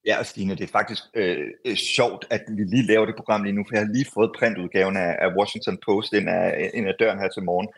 Ja, 0.06 0.22
Stine, 0.22 0.54
det 0.54 0.64
er 0.64 0.72
faktisk 0.72 1.02
øh, 1.14 1.46
øh, 1.64 1.76
sjovt, 1.76 2.26
at 2.30 2.42
vi 2.48 2.62
lige 2.62 2.86
laver 2.86 3.06
det 3.06 3.16
program 3.16 3.42
lige 3.42 3.52
nu, 3.52 3.64
for 3.68 3.76
jeg 3.76 3.86
har 3.86 3.92
lige 3.92 4.06
fået 4.14 4.30
printudgaven 4.38 4.96
af, 4.96 5.16
af 5.18 5.28
Washington 5.38 5.78
Post 5.84 6.12
ind 6.12 6.28
af, 6.28 6.70
ind 6.74 6.88
af 6.88 6.94
døren 6.98 7.18
her 7.18 7.28
til 7.28 7.42
morgen. 7.42 7.68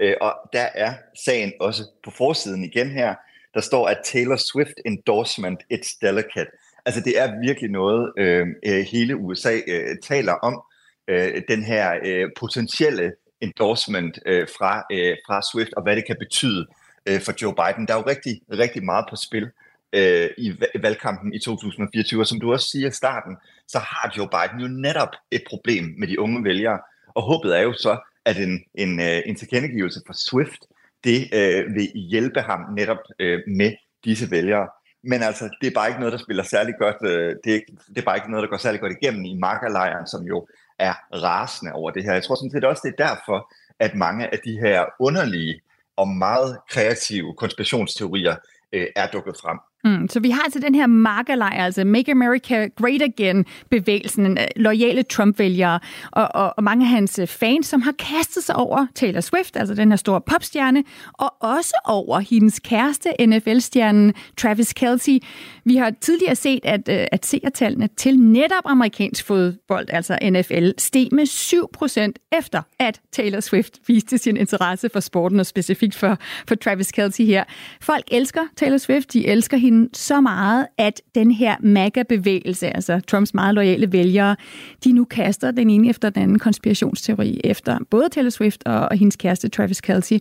Øh, 0.00 0.14
og 0.20 0.34
der 0.52 0.66
er 0.74 0.94
sagen 1.24 1.52
også 1.60 1.82
på 2.04 2.10
forsiden 2.10 2.64
igen 2.64 2.90
her. 2.90 3.14
Der 3.54 3.60
står, 3.60 3.88
at 3.88 3.98
Taylor 4.04 4.36
Swift 4.36 4.74
endorsement, 4.86 5.60
it's 5.72 5.98
delicate. 6.02 6.50
Altså 6.86 7.00
det 7.00 7.18
er 7.20 7.40
virkelig 7.40 7.70
noget, 7.70 8.12
øh, 8.18 8.46
øh 8.66 8.84
hele 8.92 9.16
USA 9.16 9.54
øh, 9.66 9.96
taler 10.02 10.32
om. 10.32 10.62
Øh, 11.08 11.42
den 11.48 11.62
her 11.62 11.98
øh, 12.04 12.28
potentielle 12.38 13.12
endorsement 13.40 14.18
øh, 14.26 14.46
fra, 14.58 14.84
øh, 14.92 15.16
fra 15.26 15.42
Swift, 15.52 15.74
og 15.76 15.82
hvad 15.82 15.96
det 15.96 16.06
kan 16.06 16.16
betyde 16.18 16.66
øh, 17.06 17.20
for 17.20 17.32
Joe 17.42 17.54
Biden. 17.54 17.86
Der 17.86 17.94
er 17.94 17.98
jo 17.98 18.06
rigtig, 18.06 18.40
rigtig 18.52 18.84
meget 18.84 19.04
på 19.10 19.16
spil 19.16 19.50
øh, 19.92 20.28
i 20.38 20.56
valgkampen 20.82 21.34
i 21.34 21.38
2024, 21.38 22.20
og 22.20 22.26
som 22.26 22.40
du 22.40 22.52
også 22.52 22.70
siger 22.70 22.88
i 22.88 22.92
starten, 22.92 23.36
så 23.68 23.78
har 23.78 24.14
Joe 24.16 24.28
Biden 24.28 24.60
jo 24.60 24.68
netop 24.68 25.12
et 25.30 25.42
problem 25.48 25.94
med 25.98 26.08
de 26.08 26.20
unge 26.20 26.44
vælgere, 26.44 26.78
og 27.14 27.22
håbet 27.22 27.58
er 27.58 27.62
jo 27.62 27.72
så, 27.72 27.98
at 28.24 28.36
en, 28.36 28.64
en, 28.74 29.00
øh, 29.00 29.22
en 29.26 29.36
tilkendegivelse 29.36 30.00
fra 30.06 30.14
Swift, 30.14 30.60
det 31.04 31.28
øh, 31.34 31.74
vil 31.74 31.88
hjælpe 31.94 32.40
ham 32.40 32.60
netop 32.76 33.02
øh, 33.18 33.40
med 33.46 33.72
disse 34.04 34.30
vælgere. 34.30 34.68
Men 35.04 35.22
altså, 35.22 35.48
det 35.60 35.66
er 35.66 35.74
bare 35.74 35.88
ikke 35.88 36.00
noget, 36.00 36.12
der 36.12 36.18
spiller 36.18 36.42
særlig 36.42 36.74
godt, 36.78 36.96
øh, 37.02 37.36
det, 37.44 37.54
er, 37.54 37.60
det 37.88 37.98
er 37.98 38.02
bare 38.02 38.16
ikke 38.16 38.30
noget, 38.30 38.42
der 38.42 38.50
går 38.50 38.56
særlig 38.56 38.80
godt 38.80 38.96
igennem 39.02 39.24
i 39.24 39.34
markerlejren, 39.34 40.06
som 40.06 40.22
jo 40.22 40.48
er 40.80 40.94
rasende 41.12 41.72
over 41.72 41.90
det 41.90 42.04
her. 42.04 42.12
Jeg 42.12 42.24
tror 42.24 42.34
sådan 42.34 42.50
set 42.50 42.64
også, 42.64 42.82
det 42.84 42.94
er 42.98 43.06
derfor, 43.06 43.52
at 43.78 43.94
mange 43.94 44.32
af 44.32 44.38
de 44.44 44.58
her 44.60 44.84
underlige 45.00 45.60
og 45.96 46.08
meget 46.08 46.58
kreative 46.68 47.34
konspirationsteorier 47.34 48.36
øh, 48.72 48.86
er 48.96 49.06
dukket 49.06 49.36
frem. 49.42 49.58
Mm, 49.84 50.08
så 50.08 50.20
vi 50.20 50.30
har 50.30 50.42
altså 50.42 50.58
den 50.58 50.74
her 50.74 50.86
markerlejr, 50.86 51.64
altså 51.64 51.84
Make 51.84 52.10
America 52.10 52.68
Great 52.76 53.02
Again 53.02 53.44
bevægelsen, 53.70 54.38
øh, 54.38 54.44
lojale 54.56 55.02
Trump-vælgere 55.02 55.80
og, 56.10 56.28
og, 56.34 56.54
og 56.56 56.64
mange 56.64 56.84
af 56.84 56.90
hans 56.90 57.18
øh, 57.18 57.26
fans, 57.26 57.66
som 57.66 57.82
har 57.82 57.92
kastet 57.98 58.44
sig 58.44 58.56
over 58.56 58.86
Taylor 58.94 59.20
Swift, 59.20 59.56
altså 59.56 59.74
den 59.74 59.92
her 59.92 59.96
store 59.96 60.20
popstjerne, 60.20 60.84
og 61.12 61.34
også 61.40 61.80
over 61.84 62.18
hendes 62.18 62.60
kæreste, 62.60 63.26
NFL-stjernen 63.26 64.14
Travis 64.36 64.72
Kelce. 64.72 65.20
Vi 65.64 65.76
har 65.76 65.92
tidligere 66.00 66.36
set, 66.36 66.60
at, 66.64 66.88
øh, 66.88 67.06
at 67.12 67.26
seertallene 67.26 67.88
til 67.96 68.18
netop 68.18 68.62
amerikansk 68.64 69.26
fodbold, 69.26 69.86
altså 69.88 70.18
NFL, 70.22 70.70
steg 70.78 71.08
med 71.12 71.26
7% 71.26 72.38
efter, 72.38 72.62
at 72.78 73.00
Taylor 73.12 73.40
Swift 73.40 73.78
viste 73.86 74.18
sin 74.18 74.36
interesse 74.36 74.88
for 74.92 75.00
sporten, 75.00 75.40
og 75.40 75.46
specifikt 75.46 75.94
for, 75.94 76.18
for 76.48 76.54
Travis 76.54 76.92
Kelce 76.92 77.24
her. 77.24 77.44
Folk 77.80 78.04
elsker 78.10 78.42
Taylor 78.56 78.78
Swift, 78.78 79.12
de 79.12 79.26
elsker 79.26 79.56
hende 79.56 79.69
hende 79.70 79.88
så 79.92 80.20
meget, 80.20 80.66
at 80.78 81.02
den 81.14 81.30
her 81.30 81.56
MAGA-bevægelse, 81.60 82.76
altså 82.76 83.00
Trumps 83.06 83.34
meget 83.34 83.54
lojale 83.54 83.92
vælgere, 83.92 84.36
de 84.84 84.92
nu 84.92 85.04
kaster 85.04 85.50
den 85.50 85.70
ene 85.70 85.88
efter 85.88 86.10
den 86.10 86.22
anden 86.22 86.38
konspirationsteori 86.38 87.40
efter 87.44 87.78
både 87.90 88.08
Taylor 88.08 88.30
Swift 88.30 88.62
og, 88.66 88.88
hendes 88.98 89.16
kæreste 89.16 89.48
Travis 89.48 89.80
Kelce. 89.80 90.20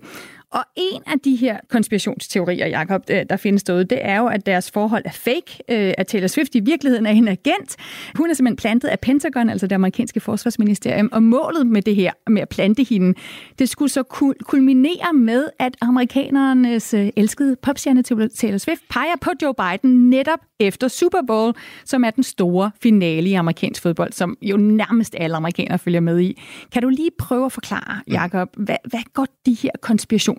Og 0.51 0.63
en 0.75 1.01
af 1.07 1.19
de 1.19 1.35
her 1.35 1.57
konspirationsteorier, 1.69 2.67
Jacob, 2.67 3.07
der 3.07 3.37
findes 3.37 3.63
derude, 3.63 3.83
det 3.83 3.99
er 4.01 4.19
jo, 4.19 4.27
at 4.27 4.45
deres 4.45 4.71
forhold 4.71 5.03
er 5.05 5.11
fake, 5.11 5.63
øh, 5.69 5.93
at 5.97 6.07
Taylor 6.07 6.27
Swift 6.27 6.55
i 6.55 6.59
virkeligheden 6.59 7.05
er 7.05 7.11
en 7.11 7.27
agent. 7.27 7.75
Hun 8.15 8.29
er 8.29 8.33
simpelthen 8.33 8.55
plantet 8.55 8.87
af 8.87 8.99
Pentagon, 8.99 9.49
altså 9.49 9.67
det 9.67 9.75
amerikanske 9.75 10.19
forsvarsministerium, 10.19 11.09
og 11.11 11.23
målet 11.23 11.67
med 11.67 11.81
det 11.81 11.95
her, 11.95 12.11
med 12.27 12.41
at 12.41 12.49
plante 12.49 12.83
hende, 12.83 13.13
det 13.59 13.69
skulle 13.69 13.89
så 13.89 14.03
kulminere 14.43 15.13
med, 15.13 15.45
at 15.59 15.75
amerikanernes 15.81 16.93
øh, 16.93 17.09
elskede 17.15 17.55
popstjerne 17.61 18.03
Taylor 18.03 18.57
Swift 18.57 18.81
peger 18.89 19.15
på 19.21 19.31
Joe 19.41 19.53
Biden 19.53 20.09
netop 20.09 20.39
efter 20.59 20.87
Super 20.87 21.21
Bowl, 21.27 21.53
som 21.85 22.03
er 22.03 22.09
den 22.09 22.23
store 22.23 22.71
finale 22.81 23.29
i 23.29 23.33
amerikansk 23.33 23.81
fodbold, 23.81 24.11
som 24.11 24.37
jo 24.41 24.57
nærmest 24.57 25.15
alle 25.17 25.37
amerikanere 25.37 25.79
følger 25.79 25.99
med 25.99 26.19
i. 26.19 26.41
Kan 26.71 26.81
du 26.81 26.89
lige 26.89 27.11
prøve 27.19 27.45
at 27.45 27.51
forklare, 27.51 28.01
mm. 28.07 28.13
Jacob, 28.13 28.49
hvad, 28.57 28.75
hvad 28.85 28.99
går 29.13 29.27
de 29.45 29.53
her 29.53 29.71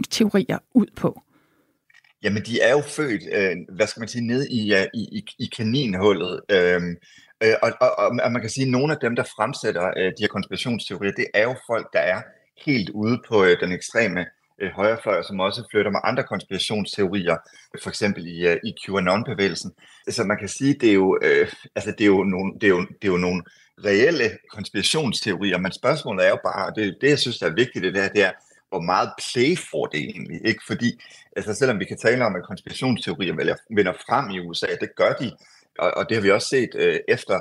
konspirationsteorier 0.01 0.59
ud 0.75 0.87
på? 0.97 1.23
Jamen, 2.23 2.43
de 2.43 2.61
er 2.61 2.71
jo 2.71 2.81
født, 2.81 3.23
øh, 3.33 3.57
hvad 3.77 3.87
skal 3.87 4.01
man 4.01 4.09
sige, 4.09 4.27
ned 4.27 4.47
i, 4.51 4.75
i, 4.95 5.01
i, 5.19 5.25
i 5.39 5.47
kaninhullet. 5.57 6.41
Øhm, 6.51 6.97
øh, 7.43 7.55
og, 7.63 7.73
og, 7.81 8.21
og 8.25 8.33
man 8.33 8.41
kan 8.41 8.51
sige, 8.51 8.65
at 8.65 8.71
nogle 8.71 8.93
af 8.93 8.99
dem, 9.01 9.17
der 9.17 9.23
fremsætter 9.37 9.87
øh, 9.97 10.05
de 10.05 10.21
her 10.21 10.29
konspirationsteorier, 10.29 11.13
det 11.13 11.27
er 11.35 11.43
jo 11.43 11.55
folk, 11.67 11.93
der 11.93 12.01
er 12.01 12.23
helt 12.67 12.91
ude 12.91 13.19
på 13.29 13.45
øh, 13.45 13.61
den 13.61 13.73
ekstreme 13.73 14.27
øh, 14.61 14.71
højrefløj, 14.71 15.23
som 15.23 15.41
også 15.41 15.63
flytter 15.71 15.91
med 15.91 16.01
andre 16.05 16.23
konspirationsteorier, 16.23 17.37
for 17.83 17.91
eksempel 17.91 18.27
i, 18.27 18.47
øh, 18.47 18.57
i 18.65 18.75
QAnon-bevægelsen. 18.83 19.71
Så 20.09 20.25
man 20.25 20.39
kan 20.39 20.49
sige, 20.49 20.75
det 20.81 20.89
er 20.89 20.95
jo, 20.95 21.19
øh, 21.23 21.49
altså 21.77 21.91
det 21.99 22.01
er 22.01 22.13
jo 22.17 22.25
nogle, 22.25 22.55
det 22.55 22.65
er 22.65 22.69
jo, 22.69 22.81
det 22.81 23.09
er 23.09 23.13
jo 23.13 23.17
nogle 23.17 23.43
reelle 23.85 24.31
konspirationsteorier, 24.51 25.59
men 25.59 25.73
spørgsmålet 25.73 26.27
er 26.27 26.31
jo 26.31 26.39
bare, 26.45 26.73
det, 26.77 26.97
det 27.01 27.09
jeg 27.09 27.19
synes 27.19 27.39
der 27.39 27.47
er 27.47 27.55
vigtigt, 27.55 27.83
det, 27.83 27.95
der, 27.95 28.09
det 28.09 28.23
er, 28.23 28.33
hvor 28.71 28.81
meget 28.81 29.11
play 29.33 29.57
får 29.71 29.87
det 29.87 30.01
egentlig? 30.01 30.41
Ikke? 30.45 30.61
Fordi, 30.67 31.01
altså 31.37 31.55
selvom 31.55 31.81
vi 31.81 31.85
kan 31.85 31.99
tale 31.99 32.25
om, 32.25 32.37
at 32.37 32.43
konspirationsteorier 32.43 33.57
vender 33.71 33.93
frem 33.93 34.31
i 34.31 34.41
USA, 34.41 34.67
det 34.81 34.91
gør 34.97 35.13
de, 35.13 35.33
og, 35.79 35.91
og 35.97 36.09
det 36.09 36.17
har 36.17 36.23
vi 36.23 36.31
også 36.31 36.49
set 36.49 36.71
øh, 36.75 37.01
efter 37.09 37.41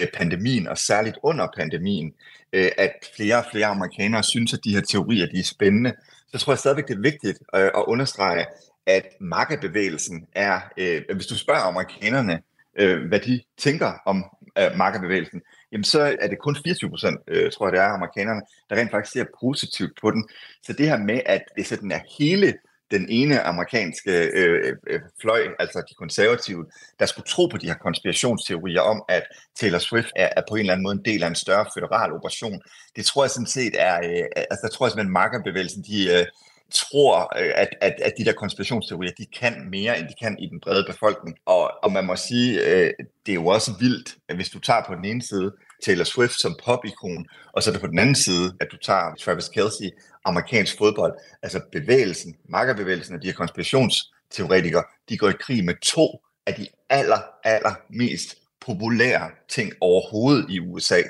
øh, 0.00 0.06
pandemien, 0.14 0.68
og 0.68 0.78
særligt 0.78 1.18
under 1.22 1.46
pandemien, 1.56 2.14
øh, 2.52 2.70
at 2.78 2.92
flere 3.16 3.36
og 3.38 3.44
flere 3.52 3.66
amerikanere 3.66 4.22
synes, 4.22 4.54
at 4.54 4.60
de 4.64 4.74
her 4.74 4.80
teorier 4.80 5.26
de 5.26 5.38
er 5.38 5.44
spændende 5.44 5.92
så 6.32 6.44
tror 6.44 6.52
jeg 6.52 6.58
stadigvæk, 6.58 6.88
det 6.88 6.96
er 6.96 7.00
vigtigt 7.00 7.38
at, 7.52 7.62
at 7.62 7.84
understrege, 7.86 8.46
at 8.86 9.06
markedbevægelsen 9.20 10.26
er, 10.34 10.60
øh, 10.76 11.02
hvis 11.14 11.26
du 11.26 11.38
spørger 11.38 11.60
amerikanerne, 11.60 12.42
øh, 12.78 13.08
hvad 13.08 13.20
de 13.20 13.40
tænker 13.58 13.92
om 14.06 14.24
øh, 14.58 14.76
markedbevægelsen, 14.76 15.42
jamen 15.76 15.84
så 15.84 16.16
er 16.20 16.28
det 16.28 16.38
kun 16.38 16.56
24 16.64 16.90
procent, 16.90 17.20
øh, 17.28 17.52
tror 17.52 17.66
jeg 17.66 17.72
det 17.72 17.80
er, 17.80 17.88
amerikanerne, 17.88 18.42
der 18.70 18.76
rent 18.76 18.90
faktisk 18.90 19.12
ser 19.12 19.24
positivt 19.40 19.92
på 20.00 20.10
den. 20.10 20.28
Så 20.62 20.72
det 20.72 20.86
her 20.86 20.98
med, 20.98 21.20
at 21.26 21.42
det 21.56 21.66
sådan 21.66 21.92
er 21.92 22.00
hele 22.18 22.54
den 22.90 23.06
ene 23.08 23.40
amerikanske 23.40 24.12
øh, 24.40 24.76
øh, 24.86 25.00
fløj, 25.20 25.40
altså 25.58 25.82
de 25.88 25.94
konservative, 25.94 26.66
der 27.00 27.06
skulle 27.06 27.26
tro 27.28 27.46
på 27.46 27.56
de 27.58 27.66
her 27.66 27.74
konspirationsteorier 27.74 28.80
om, 28.80 29.02
at 29.08 29.22
Taylor 29.54 29.78
Swift 29.78 30.12
er, 30.16 30.28
er 30.36 30.42
på 30.48 30.54
en 30.54 30.60
eller 30.60 30.72
anden 30.72 30.82
måde 30.82 30.96
en 30.96 31.04
del 31.04 31.22
af 31.22 31.28
en 31.28 31.34
større 31.34 31.66
federal 31.74 32.12
operation. 32.12 32.60
Det 32.96 33.06
tror 33.06 33.24
jeg 33.24 33.30
sådan 33.30 33.46
set 33.46 33.74
er, 33.78 33.96
øh, 33.96 34.26
altså 34.36 34.60
der 34.62 34.68
tror 34.68 34.86
jeg 34.86 34.90
simpelthen, 34.90 35.12
markerbevægelsen, 35.12 35.82
de 35.82 35.98
øh, 36.14 36.26
tror, 36.70 37.38
øh, 37.40 37.52
at, 37.54 37.68
at, 37.80 37.94
at 38.02 38.12
de 38.18 38.24
der 38.24 38.32
konspirationsteorier, 38.32 39.12
de 39.18 39.26
kan 39.26 39.68
mere, 39.70 39.98
end 39.98 40.08
de 40.08 40.14
kan 40.22 40.38
i 40.38 40.46
den 40.46 40.60
brede 40.60 40.84
befolkning. 40.88 41.36
Og, 41.46 41.84
og 41.84 41.92
man 41.92 42.04
må 42.06 42.16
sige, 42.16 42.60
øh, 42.60 42.90
det 43.26 43.32
er 43.32 43.40
jo 43.42 43.46
også 43.46 43.72
vildt, 43.80 44.16
hvis 44.34 44.50
du 44.50 44.58
tager 44.58 44.82
på 44.86 44.94
den 44.94 45.04
ene 45.04 45.22
side 45.22 45.52
Taylor 45.82 46.04
Swift 46.04 46.40
som 46.40 46.56
popikon, 46.64 47.26
og 47.52 47.62
så 47.62 47.70
er 47.70 47.72
det 47.72 47.80
på 47.80 47.86
den 47.86 47.98
anden 47.98 48.14
side, 48.14 48.56
at 48.60 48.68
du 48.72 48.76
tager 48.76 49.14
Travis 49.14 49.48
Kelsey, 49.48 49.90
amerikansk 50.24 50.78
fodbold, 50.78 51.14
altså 51.42 51.60
bevægelsen, 51.72 52.36
makkerbevægelsen 52.48 53.14
af 53.14 53.20
de 53.20 53.26
her 53.26 53.34
konspirationsteoretikere, 53.34 54.84
de 55.08 55.18
går 55.18 55.28
i 55.28 55.32
krig 55.40 55.64
med 55.64 55.74
to 55.82 56.22
af 56.46 56.54
de 56.54 56.66
aller, 56.88 57.20
aller 57.44 57.74
mest 57.90 58.34
populære 58.60 59.30
ting 59.48 59.72
overhovedet 59.80 60.46
i 60.50 60.60
USA. 60.60 61.02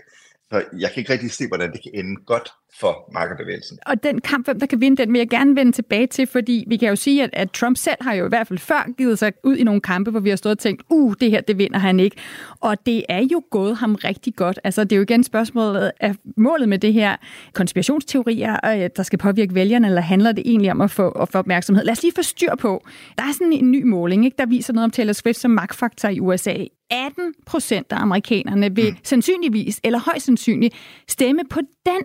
Så 0.50 0.64
jeg 0.78 0.90
kan 0.90 1.00
ikke 1.00 1.12
rigtig 1.12 1.32
se, 1.32 1.48
hvordan 1.48 1.72
det 1.72 1.82
kan 1.82 1.92
ende 1.94 2.24
godt 2.26 2.48
for 2.80 3.10
markerbevægelsen. 3.12 3.78
Og 3.86 4.02
den 4.02 4.20
kamp, 4.20 4.46
hvem 4.46 4.60
der 4.60 4.66
kan 4.66 4.80
vinde 4.80 4.96
den, 4.96 5.12
vil 5.12 5.18
jeg 5.18 5.28
gerne 5.28 5.56
vende 5.56 5.72
tilbage 5.72 6.06
til, 6.06 6.26
fordi 6.26 6.64
vi 6.66 6.76
kan 6.76 6.88
jo 6.88 6.96
sige, 6.96 7.22
at, 7.22 7.30
at 7.32 7.50
Trump 7.50 7.76
selv 7.76 7.96
har 8.00 8.14
jo 8.14 8.26
i 8.26 8.28
hvert 8.28 8.46
fald 8.46 8.58
før 8.58 8.92
givet 8.98 9.18
sig 9.18 9.32
ud 9.44 9.56
i 9.56 9.64
nogle 9.64 9.80
kampe, 9.80 10.10
hvor 10.10 10.20
vi 10.20 10.28
har 10.28 10.36
stået 10.36 10.50
og 10.50 10.58
tænkt, 10.58 10.82
uh, 10.90 11.14
det 11.20 11.30
her, 11.30 11.40
det 11.40 11.58
vinder 11.58 11.78
han 11.78 12.00
ikke. 12.00 12.16
Og 12.60 12.86
det 12.86 13.04
er 13.08 13.26
jo 13.32 13.42
gået 13.50 13.76
ham 13.76 13.94
rigtig 13.94 14.34
godt. 14.36 14.60
Altså, 14.64 14.84
det 14.84 14.92
er 14.92 14.96
jo 14.96 15.02
igen 15.02 15.24
spørgsmålet 15.24 15.92
af 16.00 16.14
målet 16.36 16.68
med 16.68 16.78
det 16.78 16.92
her 16.92 17.16
konspirationsteorier, 17.52 18.56
øh, 18.64 18.90
der 18.96 19.02
skal 19.02 19.18
påvirke 19.18 19.54
vælgerne, 19.54 19.86
eller 19.86 20.00
handler 20.00 20.32
det 20.32 20.42
egentlig 20.46 20.70
om 20.70 20.80
at 20.80 20.90
få, 20.90 21.08
at 21.08 21.28
få 21.28 21.38
opmærksomhed? 21.38 21.84
Lad 21.84 21.92
os 21.92 22.02
lige 22.02 22.12
få 22.16 22.22
styr 22.22 22.54
på. 22.54 22.84
Der 23.18 23.24
er 23.24 23.32
sådan 23.32 23.52
en 23.52 23.70
ny 23.70 23.82
måling, 23.82 24.24
ikke, 24.24 24.36
der 24.38 24.46
viser 24.46 24.72
noget 24.72 24.84
om 24.84 24.90
Taylor 24.90 25.12
Swift 25.12 25.38
som 25.38 25.50
magtfaktor 25.50 26.08
i 26.08 26.20
USA. 26.20 26.54
18 26.90 27.34
procent 27.46 27.92
af 27.92 27.96
amerikanerne 28.00 28.74
vil 28.74 28.90
mm. 28.90 28.96
sandsynligvis, 29.02 29.80
eller 29.84 29.98
højst 29.98 30.26
sandsynligt, 30.26 30.74
stemme 31.08 31.42
på 31.50 31.60
den 31.86 32.02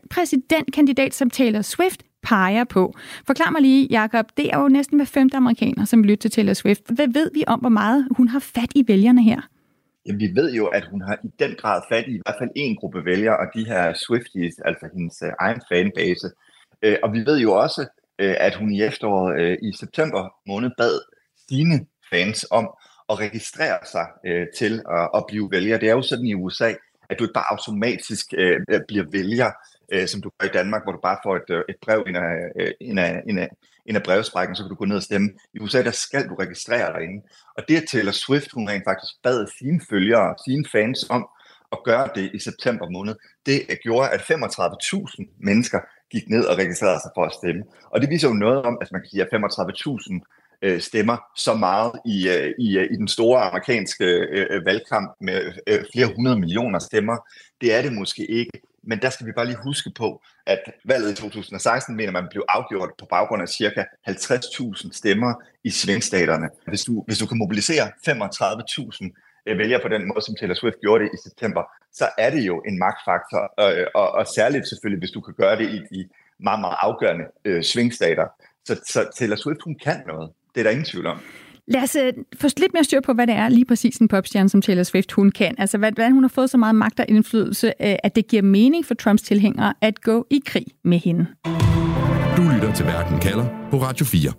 præsidentkandidat, 0.51 1.13
som 1.13 1.29
Taylor 1.29 1.61
Swift 1.61 2.03
peger 2.23 2.63
på. 2.63 2.93
Forklar 3.27 3.51
mig 3.51 3.61
lige, 3.61 3.87
Jacob, 3.91 4.25
det 4.37 4.53
er 4.53 4.59
jo 4.59 4.67
næsten 4.67 4.97
hver 4.97 5.05
femte 5.05 5.37
amerikaner, 5.37 5.85
som 5.85 6.03
lytter 6.03 6.21
til 6.21 6.31
Taylor 6.31 6.53
Swift. 6.53 6.81
Hvad 6.95 7.07
ved 7.07 7.31
vi 7.33 7.43
om, 7.47 7.59
hvor 7.59 7.69
meget 7.69 8.07
hun 8.17 8.27
har 8.27 8.39
fat 8.39 8.71
i 8.75 8.83
vælgerne 8.87 9.23
her? 9.23 9.41
Jamen, 10.05 10.19
vi 10.19 10.29
ved 10.35 10.53
jo, 10.53 10.67
at 10.67 10.85
hun 10.91 11.01
har 11.01 11.17
i 11.23 11.27
den 11.39 11.55
grad 11.57 11.81
fat 11.91 12.05
i 12.07 12.11
i 12.11 12.21
hvert 12.25 12.35
fald 12.39 12.49
en 12.55 12.75
gruppe 12.75 13.05
vælgere, 13.05 13.37
og 13.37 13.47
de 13.55 13.65
her 13.65 13.93
Swifties, 13.93 14.55
altså 14.65 14.89
hendes 14.93 15.21
uh, 15.21 15.29
egen 15.39 15.61
fanbase. 15.71 16.27
Uh, 16.87 16.93
og 17.03 17.13
vi 17.13 17.19
ved 17.25 17.39
jo 17.39 17.51
også, 17.53 17.81
uh, 18.23 18.35
at 18.47 18.55
hun 18.55 18.71
i 18.71 18.81
efteråret 18.81 19.33
uh, 19.41 19.69
i 19.69 19.73
september 19.79 20.21
måned 20.47 20.71
bad 20.77 20.99
sine 21.49 21.85
fans 22.11 22.45
om 22.51 22.65
at 23.09 23.19
registrere 23.19 23.79
sig 23.91 24.07
uh, 24.29 24.45
til 24.57 24.73
at, 24.97 25.09
at 25.15 25.23
blive 25.27 25.51
vælger. 25.51 25.77
Det 25.77 25.89
er 25.89 25.93
jo 25.93 26.01
sådan 26.01 26.25
i 26.25 26.33
USA, 26.33 26.73
at 27.09 27.19
du 27.19 27.23
ikke 27.23 27.39
bare 27.39 27.51
automatisk 27.51 28.25
uh, 28.37 28.79
bliver 28.87 29.05
vælger, 29.11 29.51
øh, 29.91 30.07
som 30.07 30.21
du 30.21 30.29
gør 30.37 30.47
i 30.47 30.51
Danmark, 30.53 30.83
hvor 30.83 30.91
du 30.91 30.99
bare 31.03 31.17
får 31.23 31.35
et, 31.35 31.49
øh, 31.49 31.63
et 31.69 31.75
brev 31.81 32.03
ind 32.07 32.17
af, 32.17 32.35
øh, 32.59 32.71
ind, 32.81 32.99
af, 32.99 33.21
ind, 33.27 33.39
af, 33.39 33.49
ind 33.85 33.97
af 33.97 34.03
brevsprækken, 34.03 34.55
så 34.55 34.63
kan 34.63 34.69
du 34.69 34.75
gå 34.75 34.85
ned 34.85 34.95
og 34.95 35.03
stemme. 35.03 35.29
I 35.53 35.59
USA, 35.59 35.83
der 35.83 35.91
skal 35.91 36.27
du 36.29 36.35
registrere 36.35 36.93
dig 36.93 37.01
inde. 37.03 37.23
Og 37.57 37.63
det, 37.67 37.77
at 37.81 37.87
Taylor 37.91 38.11
Swift, 38.11 38.51
hun 38.51 38.69
rent 38.69 38.83
faktisk 38.87 39.13
bad 39.23 39.47
sine 39.59 39.81
følgere, 39.89 40.35
sine 40.45 40.65
fans 40.71 41.05
om 41.09 41.27
at 41.71 41.83
gøre 41.83 42.09
det 42.15 42.31
i 42.33 42.39
september 42.39 42.89
måned, 42.89 43.15
det 43.45 43.79
gjorde, 43.83 44.09
at 44.09 44.21
35.000 44.21 45.37
mennesker 45.39 45.79
gik 46.11 46.29
ned 46.29 46.45
og 46.45 46.57
registrerede 46.57 47.01
sig 47.01 47.11
for 47.15 47.25
at 47.25 47.33
stemme. 47.33 47.63
Og 47.91 48.01
det 48.01 48.09
viser 48.09 48.27
jo 48.27 48.33
noget 48.33 48.61
om, 48.61 48.77
at 48.81 48.91
man 48.91 49.01
kan 49.01 49.09
sige, 49.09 49.21
at 49.21 49.29
35.000 49.33 50.57
øh, 50.61 50.81
stemmer 50.81 51.17
så 51.35 51.53
meget 51.53 51.91
i, 52.05 52.29
øh, 52.29 52.53
i, 52.59 52.77
øh, 52.77 52.87
i 52.91 52.95
den 52.95 53.07
store 53.07 53.41
amerikanske 53.41 54.05
øh, 54.05 54.47
øh 54.49 54.65
valgkamp 54.65 55.11
med 55.21 55.53
flere 55.93 56.13
hundrede 56.15 56.39
millioner 56.39 56.79
stemmer. 56.79 57.17
Det 57.61 57.73
er 57.73 57.81
det 57.81 57.93
måske 57.93 58.25
ikke. 58.25 58.51
Men 58.83 58.99
der 59.01 59.09
skal 59.09 59.27
vi 59.27 59.31
bare 59.31 59.45
lige 59.45 59.63
huske 59.63 59.91
på, 59.95 60.21
at 60.45 60.61
valget 60.85 61.11
i 61.11 61.15
2016 61.15 61.95
mener 61.95 62.11
man 62.11 62.27
blev 62.31 62.43
afgjort 62.49 62.89
på 62.99 63.05
baggrund 63.05 63.41
af 63.41 63.49
cirka 63.49 63.83
50.000 64.09 64.91
stemmer 64.91 65.33
i 65.63 65.69
svingstaterne. 65.69 66.49
Hvis 66.67 66.83
du, 66.83 67.03
hvis 67.07 67.17
du 67.17 67.25
kan 67.25 67.37
mobilisere 67.37 67.91
35.000 68.07 69.43
øh, 69.47 69.57
vælgere 69.57 69.81
på 69.81 69.87
den 69.87 70.07
måde, 70.07 70.21
som 70.25 70.35
Taylor 70.35 70.55
Swift 70.55 70.81
gjorde 70.81 71.03
det 71.03 71.11
i 71.13 71.17
september, 71.29 71.63
så 71.93 72.09
er 72.17 72.29
det 72.29 72.41
jo 72.41 72.63
en 72.67 72.79
magtfaktor, 72.79 73.41
og, 73.57 73.73
og, 73.95 74.11
og 74.11 74.27
særligt 74.27 74.67
selvfølgelig, 74.69 74.99
hvis 74.99 75.11
du 75.11 75.21
kan 75.21 75.33
gøre 75.33 75.55
det 75.57 75.69
i 75.69 75.79
de 75.91 76.09
meget, 76.39 76.59
meget 76.59 76.77
afgørende 76.79 77.25
øh, 77.45 77.63
svingstater. 77.63 78.27
Så, 78.65 78.81
så 78.85 79.09
Taylor 79.15 79.35
Swift, 79.35 79.61
hun 79.63 79.75
kan 79.83 80.03
noget. 80.07 80.31
Det 80.53 80.59
er 80.59 80.63
der 80.63 80.71
ingen 80.71 80.85
tvivl 80.85 81.07
om. 81.07 81.19
Lad 81.71 81.83
os 81.83 81.95
uh, 81.95 82.23
få 82.35 82.47
lidt 82.57 82.73
mere 82.73 82.83
styr 82.83 83.01
på, 83.01 83.13
hvad 83.13 83.27
det 83.27 83.35
er 83.35 83.49
lige 83.49 83.65
præcis 83.65 83.97
en 83.97 84.07
popstjerne 84.07 84.49
som 84.49 84.61
Taylor 84.61 84.83
Swift, 84.83 85.11
hun 85.11 85.31
kan. 85.31 85.55
Altså, 85.57 85.77
hvordan 85.77 86.11
hun 86.11 86.23
har 86.23 86.29
fået 86.29 86.49
så 86.49 86.57
meget 86.57 86.75
magt 86.75 86.99
og 86.99 87.05
indflydelse, 87.09 87.67
uh, 87.67 87.91
at 88.03 88.15
det 88.15 88.27
giver 88.27 88.41
mening 88.41 88.85
for 88.85 88.93
Trumps 88.93 89.21
tilhængere 89.21 89.73
at 89.81 90.01
gå 90.01 90.27
i 90.29 90.41
krig 90.45 90.65
med 90.83 90.99
hende. 90.99 91.25
Du 92.37 92.41
lytter 92.41 92.73
til 92.75 92.85
Verden 92.85 93.19
kalder 93.19 93.45
på 93.71 93.77
Radio 93.77 94.05
4. 94.05 94.31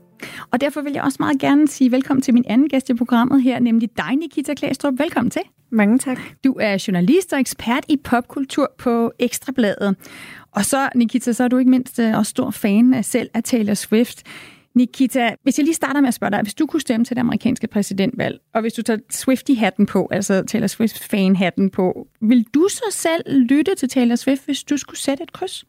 Og 0.53 0.61
derfor 0.61 0.81
vil 0.81 0.93
jeg 0.93 1.03
også 1.03 1.17
meget 1.21 1.39
gerne 1.39 1.69
sige 1.69 1.91
velkommen 1.91 2.23
til 2.23 2.35
min 2.35 2.45
anden 2.49 2.69
gæst 2.69 2.91
i 2.91 2.95
programmet 2.95 3.43
her, 3.43 3.61
nemlig 3.61 3.89
dig, 3.97 4.17
Nikita 4.17 4.55
Klæstrup. 4.55 4.95
Velkommen 4.99 5.31
til. 5.31 5.43
Mange 5.71 5.99
tak. 5.99 6.19
Du 6.45 6.57
er 6.61 6.85
journalist 6.89 7.33
og 7.33 7.41
ekspert 7.41 7.85
i 7.89 7.97
popkultur 8.05 8.73
på 8.79 9.13
Ekstrabladet. 9.19 9.97
Og 10.53 10.65
så, 10.65 10.89
Nikita, 10.95 11.33
så 11.33 11.45
er 11.45 11.49
du 11.49 11.59
ikke 11.59 11.71
mindst 11.71 11.99
også 11.99 12.31
stor 12.31 12.51
fan 12.51 12.95
af 12.95 13.05
selv 13.05 13.29
af 13.35 13.43
Taylor 13.43 13.75
Swift. 13.75 14.23
Nikita, 14.75 15.35
hvis 15.43 15.59
jeg 15.59 15.65
lige 15.65 15.75
starter 15.75 16.01
med 16.01 16.09
at 16.09 16.15
spørge 16.15 16.31
dig, 16.31 16.43
hvis 16.43 16.55
du 16.55 16.67
kunne 16.67 16.81
stemme 16.81 17.05
til 17.05 17.17
det 17.17 17.21
amerikanske 17.21 17.67
præsidentvalg, 17.67 18.41
og 18.55 18.61
hvis 18.61 18.73
du 18.73 18.83
tager 18.83 18.99
Swifty-hatten 19.13 19.87
på, 19.87 20.09
altså 20.11 20.43
Taylor 20.47 20.67
Swift-fan-hatten 20.67 21.71
på, 21.71 22.09
vil 22.21 22.47
du 22.55 22.69
så 22.69 22.85
selv 22.91 23.23
lytte 23.41 23.75
til 23.75 23.89
Taylor 23.89 24.17
Swift, 24.17 24.45
hvis 24.45 24.65
du 24.65 24.77
skulle 24.77 25.01
sætte 25.01 25.23
et 25.23 25.33
kryds? 25.33 25.65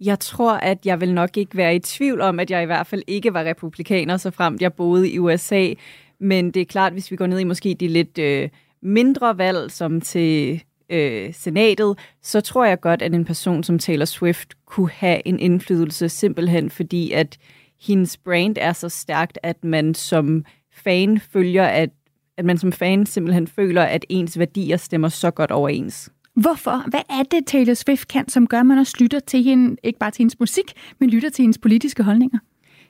Jeg 0.00 0.20
tror, 0.20 0.52
at 0.52 0.86
jeg 0.86 1.00
vil 1.00 1.14
nok 1.14 1.36
ikke 1.36 1.56
være 1.56 1.76
i 1.76 1.78
tvivl 1.78 2.20
om, 2.20 2.40
at 2.40 2.50
jeg 2.50 2.62
i 2.62 2.66
hvert 2.66 2.86
fald 2.86 3.02
ikke 3.06 3.34
var 3.34 3.44
republikaner, 3.44 4.16
så 4.16 4.30
fremt 4.30 4.62
jeg 4.62 4.72
boede 4.72 5.10
i 5.10 5.18
USA. 5.18 5.72
Men 6.20 6.50
det 6.50 6.62
er 6.62 6.66
klart, 6.66 6.92
hvis 6.92 7.10
vi 7.10 7.16
går 7.16 7.26
ned 7.26 7.38
i 7.38 7.44
måske 7.44 7.76
de 7.80 7.88
lidt 7.88 8.18
øh, 8.18 8.48
mindre 8.82 9.38
valg, 9.38 9.70
som 9.70 10.00
til 10.00 10.62
øh, 10.90 11.34
senatet, 11.34 11.98
så 12.22 12.40
tror 12.40 12.64
jeg 12.64 12.80
godt, 12.80 13.02
at 13.02 13.14
en 13.14 13.24
person 13.24 13.62
som 13.62 13.78
Taylor 13.78 14.04
Swift 14.04 14.54
kunne 14.66 14.90
have 14.90 15.22
en 15.24 15.40
indflydelse, 15.40 16.08
simpelthen 16.08 16.70
fordi, 16.70 17.12
at 17.12 17.38
hendes 17.80 18.16
brand 18.16 18.56
er 18.60 18.72
så 18.72 18.88
stærkt, 18.88 19.38
at 19.42 19.64
man 19.64 19.94
som 19.94 20.44
fan 20.72 21.20
følger, 21.20 21.64
at, 21.64 21.90
at 22.36 22.44
man 22.44 22.58
som 22.58 22.72
fan 22.72 23.06
simpelthen 23.06 23.46
føler, 23.46 23.82
at 23.82 24.04
ens 24.08 24.38
værdier 24.38 24.76
stemmer 24.76 25.08
så 25.08 25.30
godt 25.30 25.50
overens. 25.50 26.12
Hvorfor? 26.34 26.90
Hvad 26.90 27.00
er 27.10 27.22
det, 27.22 27.46
Taylor 27.46 27.74
Swift 27.74 28.08
kan, 28.08 28.28
som 28.28 28.46
gør, 28.46 28.60
at 28.60 28.66
man 28.66 28.78
også 28.78 28.96
lytter 29.00 29.20
til 29.20 29.42
hende, 29.42 29.76
ikke 29.82 29.98
bare 29.98 30.10
til 30.10 30.18
hendes 30.18 30.40
musik, 30.40 30.64
men 30.98 31.10
lytter 31.10 31.30
til 31.30 31.42
hendes 31.42 31.58
politiske 31.58 32.02
holdninger? 32.02 32.38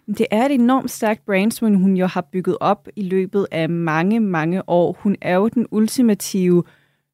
Det 0.09 0.26
er 0.30 0.47
et 0.47 0.52
enormt 0.52 0.90
stærkt 0.90 1.26
brand, 1.26 1.52
som 1.52 1.75
hun 1.75 1.97
jo 1.97 2.07
har 2.07 2.21
bygget 2.33 2.57
op 2.61 2.88
i 2.97 3.02
løbet 3.02 3.47
af 3.50 3.68
mange, 3.68 4.21
mange 4.21 4.68
år. 4.68 4.97
Hun 5.00 5.16
er 5.21 5.35
jo 5.35 5.49
den 5.49 5.66
ultimative 5.71 6.64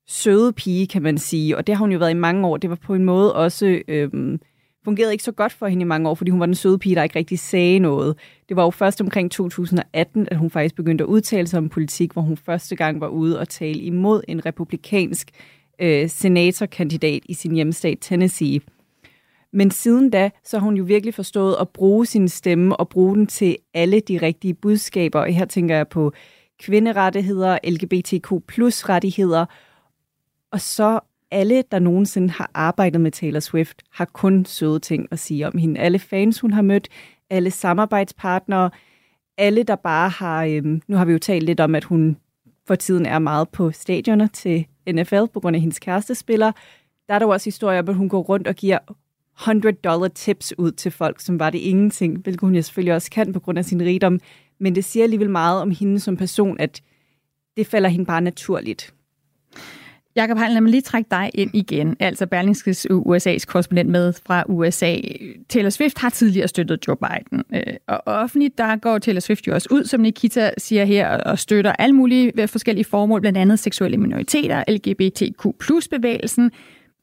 søde 0.07 0.53
pige, 0.53 0.87
kan 0.87 1.03
man 1.03 1.19
sige, 1.19 1.57
og 1.57 1.67
det 1.67 1.75
har 1.75 1.81
hun 1.81 1.93
jo 1.93 1.99
været 1.99 2.11
i 2.11 2.15
mange 2.15 2.47
år. 2.47 2.57
Det 2.57 2.71
var 2.71 2.77
på 2.77 2.95
en 2.95 3.05
måde 3.05 3.35
også 3.35 3.83
øhm, 3.89 4.41
fungerede 4.85 5.13
ikke 5.13 5.25
så 5.25 5.33
godt 5.33 5.53
for 5.53 5.67
hende 5.67 5.83
i 5.83 5.85
mange 5.85 6.09
år, 6.09 6.15
fordi 6.15 6.31
hun 6.31 6.41
var 6.41 6.47
den 6.47 6.55
søde 6.55 6.79
pige, 6.79 6.95
der 6.95 7.03
ikke 7.03 7.19
rigtig 7.19 7.39
sagde 7.39 7.79
noget. 7.79 8.17
Det 8.49 8.57
var 8.57 8.63
jo 8.63 8.71
først 8.71 9.01
omkring 9.01 9.31
2018, 9.31 10.29
at 10.31 10.37
hun 10.37 10.51
faktisk 10.51 10.75
begyndte 10.75 11.05
at 11.05 11.09
udtale 11.09 11.47
sig 11.47 11.59
om 11.59 11.69
politik, 11.69 12.13
hvor 12.13 12.23
hun 12.23 12.37
første 12.37 12.77
gang 12.77 13.01
var 13.01 13.09
ude 13.09 13.41
og 13.41 13.49
tale 13.49 13.81
imod 13.81 14.23
en 14.29 14.47
republikansk 14.47 15.31
øh, 15.79 16.09
senatorkandidat 16.09 17.21
i 17.25 17.35
sin 17.35 17.55
hjemstat 17.55 17.99
Tennessee. 18.01 18.61
Men 19.53 19.71
siden 19.71 20.11
da, 20.11 20.31
så 20.45 20.59
har 20.59 20.65
hun 20.65 20.77
jo 20.77 20.85
virkelig 20.85 21.15
forstået 21.15 21.57
at 21.61 21.69
bruge 21.69 22.07
sin 22.07 22.29
stemme 22.29 22.77
og 22.77 22.89
bruge 22.89 23.17
den 23.17 23.27
til 23.27 23.57
alle 23.75 24.01
de 24.01 24.19
rigtige 24.19 24.55
budskaber. 24.55 25.21
Og 25.21 25.27
her 25.27 25.45
tænker 25.45 25.77
jeg 25.77 25.89
på 25.89 26.13
kvinderettigheder, 26.59 27.59
LGBTQ 27.65 28.33
plus 28.49 28.89
rettigheder. 28.89 29.47
Og 30.53 30.61
så 30.61 31.01
alle, 31.35 31.65
der 31.71 31.79
nogensinde 31.79 32.31
har 32.31 32.51
arbejdet 32.55 33.01
med 33.01 33.11
Taylor 33.11 33.41
Swift, 33.41 33.83
har 33.91 34.05
kun 34.05 34.45
søde 34.45 34.79
ting 34.79 35.09
at 35.11 35.19
sige 35.19 35.47
om 35.47 35.59
hende. 35.59 35.81
Alle 35.81 35.99
fans, 35.99 36.41
hun 36.41 36.53
har 36.53 36.63
mødt, 36.63 36.89
alle 37.31 37.51
samarbejdspartnere, 37.51 38.71
alle, 39.39 39.63
der 39.63 39.77
bare 39.77 40.09
har... 40.09 40.45
Øhm, 40.45 40.83
nu 40.89 40.97
har 40.97 41.05
vi 41.05 41.13
jo 41.13 41.19
talt 41.19 41.45
lidt 41.45 41.61
om, 41.61 41.75
at 41.75 41.85
hun 41.85 42.17
for 42.67 42.75
tiden 42.75 43.07
er 43.07 43.19
meget 43.19 43.49
på 43.49 43.73
stadioner 43.73 44.27
til 44.27 44.67
NFL 44.89 45.25
på 45.33 45.41
grund 45.41 45.57
af 45.57 45.61
hendes 45.61 45.79
kærestespiller. 45.79 46.53
Der 47.09 47.15
er 47.15 47.19
der 47.19 47.27
også 47.27 47.47
historier 47.47 47.79
om, 47.79 47.89
at 47.89 47.95
hun 47.95 48.09
går 48.09 48.23
rundt 48.23 48.49
og 48.49 48.55
giver 48.55 48.79
100 49.41 49.77
dollar 49.77 50.09
tips 50.09 50.59
ud 50.59 50.73
til 50.73 50.91
folk, 50.91 51.21
som 51.21 51.39
var 51.39 51.51
det 51.51 51.59
ingenting, 51.59 52.19
hvilket 52.19 52.41
hun 52.41 52.55
jo 52.55 52.63
selvfølgelig 52.63 52.95
også 52.95 53.11
kan 53.11 53.33
på 53.33 53.41
grund 53.41 53.59
af 53.59 53.65
sin 53.65 53.83
rigdom. 53.83 54.21
Men 54.61 54.75
det 54.75 54.85
siger 54.85 55.03
alligevel 55.03 55.31
meget 55.31 55.63
om 55.63 55.71
hende 55.71 56.01
som 56.01 56.17
person, 56.17 56.61
at 56.61 56.83
det 57.57 57.67
falder 57.67 57.89
hende 57.89 58.07
bare 58.07 58.21
naturligt. 58.21 58.95
Jakob 60.17 60.39
Heil, 60.39 60.53
lad 60.53 60.61
mig 60.61 60.71
lige 60.71 60.81
trække 60.81 61.09
dig 61.11 61.31
ind 61.35 61.51
igen. 61.55 61.97
Altså 62.01 62.27
Berlingskes 62.27 62.87
USA's 62.91 63.45
korrespondent 63.47 63.91
med 63.91 64.13
fra 64.27 64.45
USA. 64.49 64.97
Taylor 65.49 65.71
Swift 65.71 65.99
har 65.99 66.11
tidligere 66.11 66.49
støttet 66.49 66.87
Joe 66.89 66.97
Biden. 66.97 67.45
Øh, 67.55 67.75
og 67.89 68.03
offentligt, 68.07 68.59
der 68.59 68.77
går 68.77 68.99
Taylor 68.99 69.21
Swift 69.21 69.47
jo 69.47 69.55
også 69.55 69.69
ud, 69.71 69.85
som 69.85 70.01
Nikita 70.01 70.51
siger 70.59 70.85
her, 70.85 71.09
og 71.09 71.39
støtter 71.39 71.73
alle 71.73 71.95
mulige 71.95 72.33
øh, 72.41 72.49
forskellige 72.49 72.85
formål, 72.85 73.21
blandt 73.21 73.39
andet 73.39 73.59
seksuelle 73.59 73.97
minoriteter, 73.97 74.65
LGBTQ+-bevægelsen. 74.69 76.51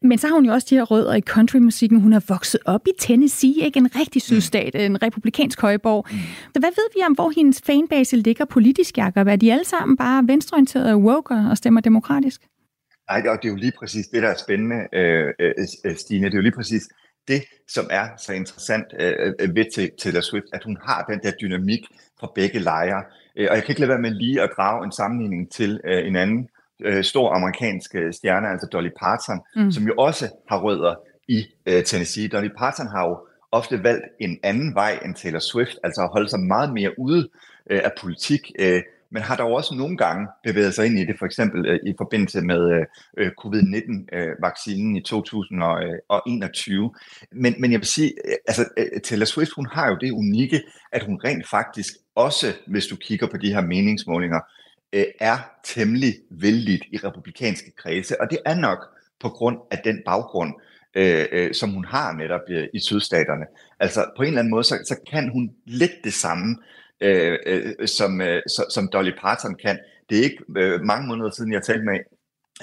Men 0.04 0.18
så 0.18 0.28
har 0.28 0.36
hun 0.36 0.46
jo 0.46 0.54
også 0.54 0.68
de 0.70 0.76
her 0.76 0.84
rødder 0.84 1.14
i 1.14 1.22
countrymusikken. 1.22 2.02
Hun 2.02 2.14
har 2.14 2.24
vokset 2.28 2.62
op 2.66 2.88
i 2.88 2.92
Tennessee, 3.00 3.54
ikke 3.62 3.78
en 3.78 3.96
rigtig 3.96 4.22
sydstat, 4.22 4.76
en 4.76 5.04
republikansk 5.04 5.62
højborg. 5.62 6.06
Så 6.54 6.60
hvad 6.60 6.70
ved 6.70 6.90
vi 6.96 7.02
om, 7.06 7.14
hvor 7.14 7.32
hendes 7.36 7.62
fanbase 7.66 8.18
ligger 8.18 8.46
politisk, 8.46 8.98
Jacob? 8.98 9.28
Er 9.28 9.36
de 9.36 9.52
alle 9.52 9.66
sammen 9.66 9.98
bare 9.98 10.24
venstreorienterede 10.28 10.98
woke 10.98 11.34
og 11.34 11.58
stemmer 11.58 11.82
demokratisk? 11.82 12.42
Nej, 13.12 13.32
og 13.32 13.38
det 13.42 13.48
er 13.48 13.52
jo 13.52 13.56
lige 13.56 13.74
præcis 13.80 14.08
det, 14.08 14.24
der 14.24 14.30
er 14.30 14.38
spændende, 14.38 14.88
øh, 14.94 15.34
øh, 15.40 15.96
Stine. 15.96 16.26
Det 16.26 16.34
er 16.34 16.38
jo 16.38 16.42
lige 16.42 16.56
præcis 16.56 16.84
det, 17.28 17.44
som 17.68 17.86
er 17.92 18.08
så 18.18 18.34
interessant 18.34 18.86
øh, 19.00 19.34
øh 19.40 19.56
ved 19.56 19.98
Taylor 19.98 20.22
Swift, 20.22 20.46
at 20.54 20.64
hun 20.64 20.78
har 20.86 21.06
den 21.10 21.20
der 21.24 21.32
dynamik 21.42 21.84
fra 22.20 22.32
begge 22.36 22.60
lejre. 22.60 23.04
Øh, 23.38 23.48
og 23.50 23.56
jeg 23.56 23.64
kan 23.64 23.72
ikke 23.72 23.82
lade 23.82 23.90
være 23.90 24.02
med 24.02 24.12
lige 24.12 24.42
at 24.42 24.50
drage 24.58 24.86
en 24.86 24.92
sammenligning 24.92 25.52
til 25.52 25.82
øh, 25.86 26.08
en 26.08 26.16
anden 26.16 26.50
øh, 26.82 27.04
stor 27.04 27.34
amerikansk 27.34 27.96
stjerne, 28.12 28.48
altså 28.48 28.68
Dolly 28.72 28.90
Parton, 29.00 29.40
mm. 29.56 29.72
som 29.72 29.84
jo 29.84 29.94
også 29.98 30.26
har 30.50 30.60
rødder 30.62 30.96
i 31.28 31.46
øh, 31.66 31.84
Tennessee. 31.84 32.28
Dolly 32.28 32.50
Parton 32.58 32.88
har 32.88 33.08
jo 33.08 33.18
ofte 33.52 33.84
valgt 33.84 34.06
en 34.20 34.40
anden 34.44 34.76
vej 34.76 35.00
end 35.06 35.16
Taylor 35.16 35.40
Swift, 35.40 35.78
altså 35.84 36.02
at 36.02 36.10
holde 36.10 36.30
sig 36.30 36.40
meget 36.40 36.74
mere 36.74 37.00
ude 37.00 37.30
øh, 37.70 37.82
af 37.84 37.92
politik. 38.02 38.52
Øh, 38.60 38.82
men 39.12 39.22
har 39.22 39.36
dog 39.36 39.52
også 39.52 39.76
nogle 39.76 39.98
gange 39.98 40.28
bevæget 40.44 40.74
sig 40.74 40.86
ind 40.86 41.00
i 41.00 41.06
det, 41.06 41.16
for 41.20 41.26
eksempel 41.26 41.66
øh, 41.66 41.80
i 41.86 41.94
forbindelse 41.98 42.42
med 42.42 42.72
øh, 42.72 42.86
øh 43.18 43.32
covid-19-vaccinen 43.42 44.96
øh, 44.96 45.00
i 45.00 45.04
2021. 45.04 46.84
Øh, 46.84 46.92
men, 47.42 47.56
men 47.60 47.72
jeg 47.72 47.80
vil 47.80 47.88
sige, 47.88 48.14
øh, 48.26 48.36
altså 48.48 48.66
Taylor 49.04 49.26
Swift, 49.26 49.52
hun 49.56 49.68
har 49.72 49.90
jo 49.90 49.98
det 50.02 50.12
unikke, 50.12 50.62
at 50.92 51.04
hun 51.04 51.22
rent 51.24 51.50
faktisk 51.50 51.94
også, 52.16 52.48
hvis 52.68 52.88
du 52.88 52.96
kigger 52.96 53.28
på 53.28 53.38
de 53.38 53.54
her 53.54 53.62
meningsmålinger, 53.62 54.40
øh, 54.94 55.06
er 55.20 55.38
temmelig 55.64 56.14
vældigt 56.32 56.84
i 56.92 56.98
republikanske 56.98 57.72
kredse, 57.78 58.22
og 58.22 58.28
det 58.30 58.40
er 58.46 58.56
nok 58.56 58.80
på 59.20 59.30
grund 59.30 59.58
af 59.72 59.82
den 59.84 60.02
baggrund, 60.06 60.54
øh, 60.96 61.26
øh, 61.32 61.54
som 61.54 61.70
hun 61.70 61.86
har 61.86 62.14
netop 62.14 62.42
øh, 62.50 62.68
i 62.74 62.80
sydstaterne. 62.80 63.46
Altså 63.80 64.06
på 64.18 64.24
en 64.24 64.28
eller 64.28 64.40
anden 64.40 64.52
måde, 64.52 64.64
så, 64.64 64.76
så 64.88 64.96
kan 65.12 65.30
hun 65.30 65.52
lidt 65.66 65.92
det 66.04 66.14
samme, 66.14 66.58
øh, 67.02 67.38
øh, 67.46 67.88
som, 67.88 68.22
øh, 68.22 68.42
som 68.70 68.90
Dolly 68.94 69.12
Parton 69.22 69.56
kan. 69.56 69.80
Det 70.10 70.20
er 70.20 70.24
ikke 70.24 70.44
øh, 70.58 70.82
mange 70.82 71.08
måneder 71.08 71.32
siden, 71.32 71.54
jeg 71.54 71.64
talte 71.64 71.86
med 71.86 72.00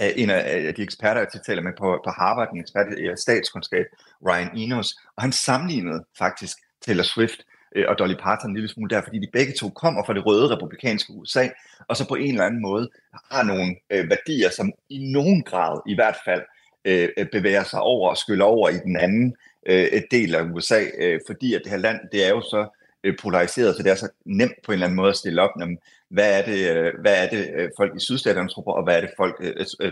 øh, 0.02 0.10
en 0.16 0.30
af 0.30 0.58
øh, 0.58 0.76
de 0.76 0.82
eksperter, 0.82 1.20
jeg 1.20 1.42
taler 1.46 1.62
med 1.62 1.72
på, 1.78 2.00
på 2.04 2.10
Harvard, 2.10 2.52
en 2.52 2.60
ekspert 2.60 2.86
i 2.98 3.10
statskundskab, 3.16 3.86
Ryan 4.26 4.56
Enos, 4.56 4.94
og 5.16 5.22
han 5.22 5.32
sammenlignede 5.32 6.04
faktisk 6.18 6.56
Taylor 6.82 7.02
Swift 7.02 7.40
og 7.88 7.98
Dolly 7.98 8.14
Parton 8.14 8.50
en 8.50 8.56
lille 8.56 8.68
smule 8.68 8.90
der, 8.90 9.02
fordi 9.02 9.18
de 9.18 9.28
begge 9.32 9.52
to 9.52 9.68
kommer 9.68 10.04
fra 10.04 10.14
det 10.14 10.26
røde 10.26 10.56
republikanske 10.56 11.12
USA, 11.12 11.48
og 11.88 11.96
så 11.96 12.08
på 12.08 12.14
en 12.14 12.30
eller 12.30 12.44
anden 12.44 12.62
måde 12.62 12.90
har 13.32 13.42
nogle 13.42 13.76
øh, 13.90 14.10
værdier, 14.10 14.50
som 14.50 14.72
i 14.88 15.12
nogen 15.12 15.42
grad 15.42 15.80
i 15.86 15.94
hvert 15.94 16.16
fald 16.24 16.42
øh, 16.84 17.26
bevæger 17.32 17.62
sig 17.62 17.80
over 17.80 18.10
og 18.10 18.16
skyller 18.16 18.44
over 18.44 18.68
i 18.68 18.78
den 18.84 18.96
anden 18.96 19.36
øh, 19.66 20.02
del 20.10 20.34
af 20.34 20.42
USA, 20.42 20.84
øh, 20.98 21.20
fordi 21.26 21.54
at 21.54 21.60
det 21.64 21.72
her 21.72 21.78
land, 21.78 22.00
det 22.12 22.24
er 22.26 22.28
jo 22.28 22.40
så 22.40 22.77
Øh, 23.04 23.14
polariseret, 23.22 23.76
så 23.76 23.82
det 23.82 23.90
er 23.90 23.94
så 23.94 24.08
nemt 24.24 24.58
på 24.64 24.72
en 24.72 24.74
eller 24.74 24.86
anden 24.86 24.96
måde 24.96 25.08
at 25.08 25.16
stille 25.16 25.42
op, 25.42 25.50
jamen, 25.60 25.78
hvad 26.10 26.38
er 26.38 26.44
det, 26.44 26.76
øh, 26.76 26.92
hvad 27.00 27.24
er 27.24 27.28
det 27.28 27.50
øh, 27.56 27.68
folk 27.76 27.96
i 27.96 28.00
sydstaterne 28.00 28.48
tror 28.48 28.62
på, 28.62 28.70
og 28.70 28.84
hvad 28.84 28.96
er 28.96 29.00
det 29.00 29.10
folk 29.16 29.36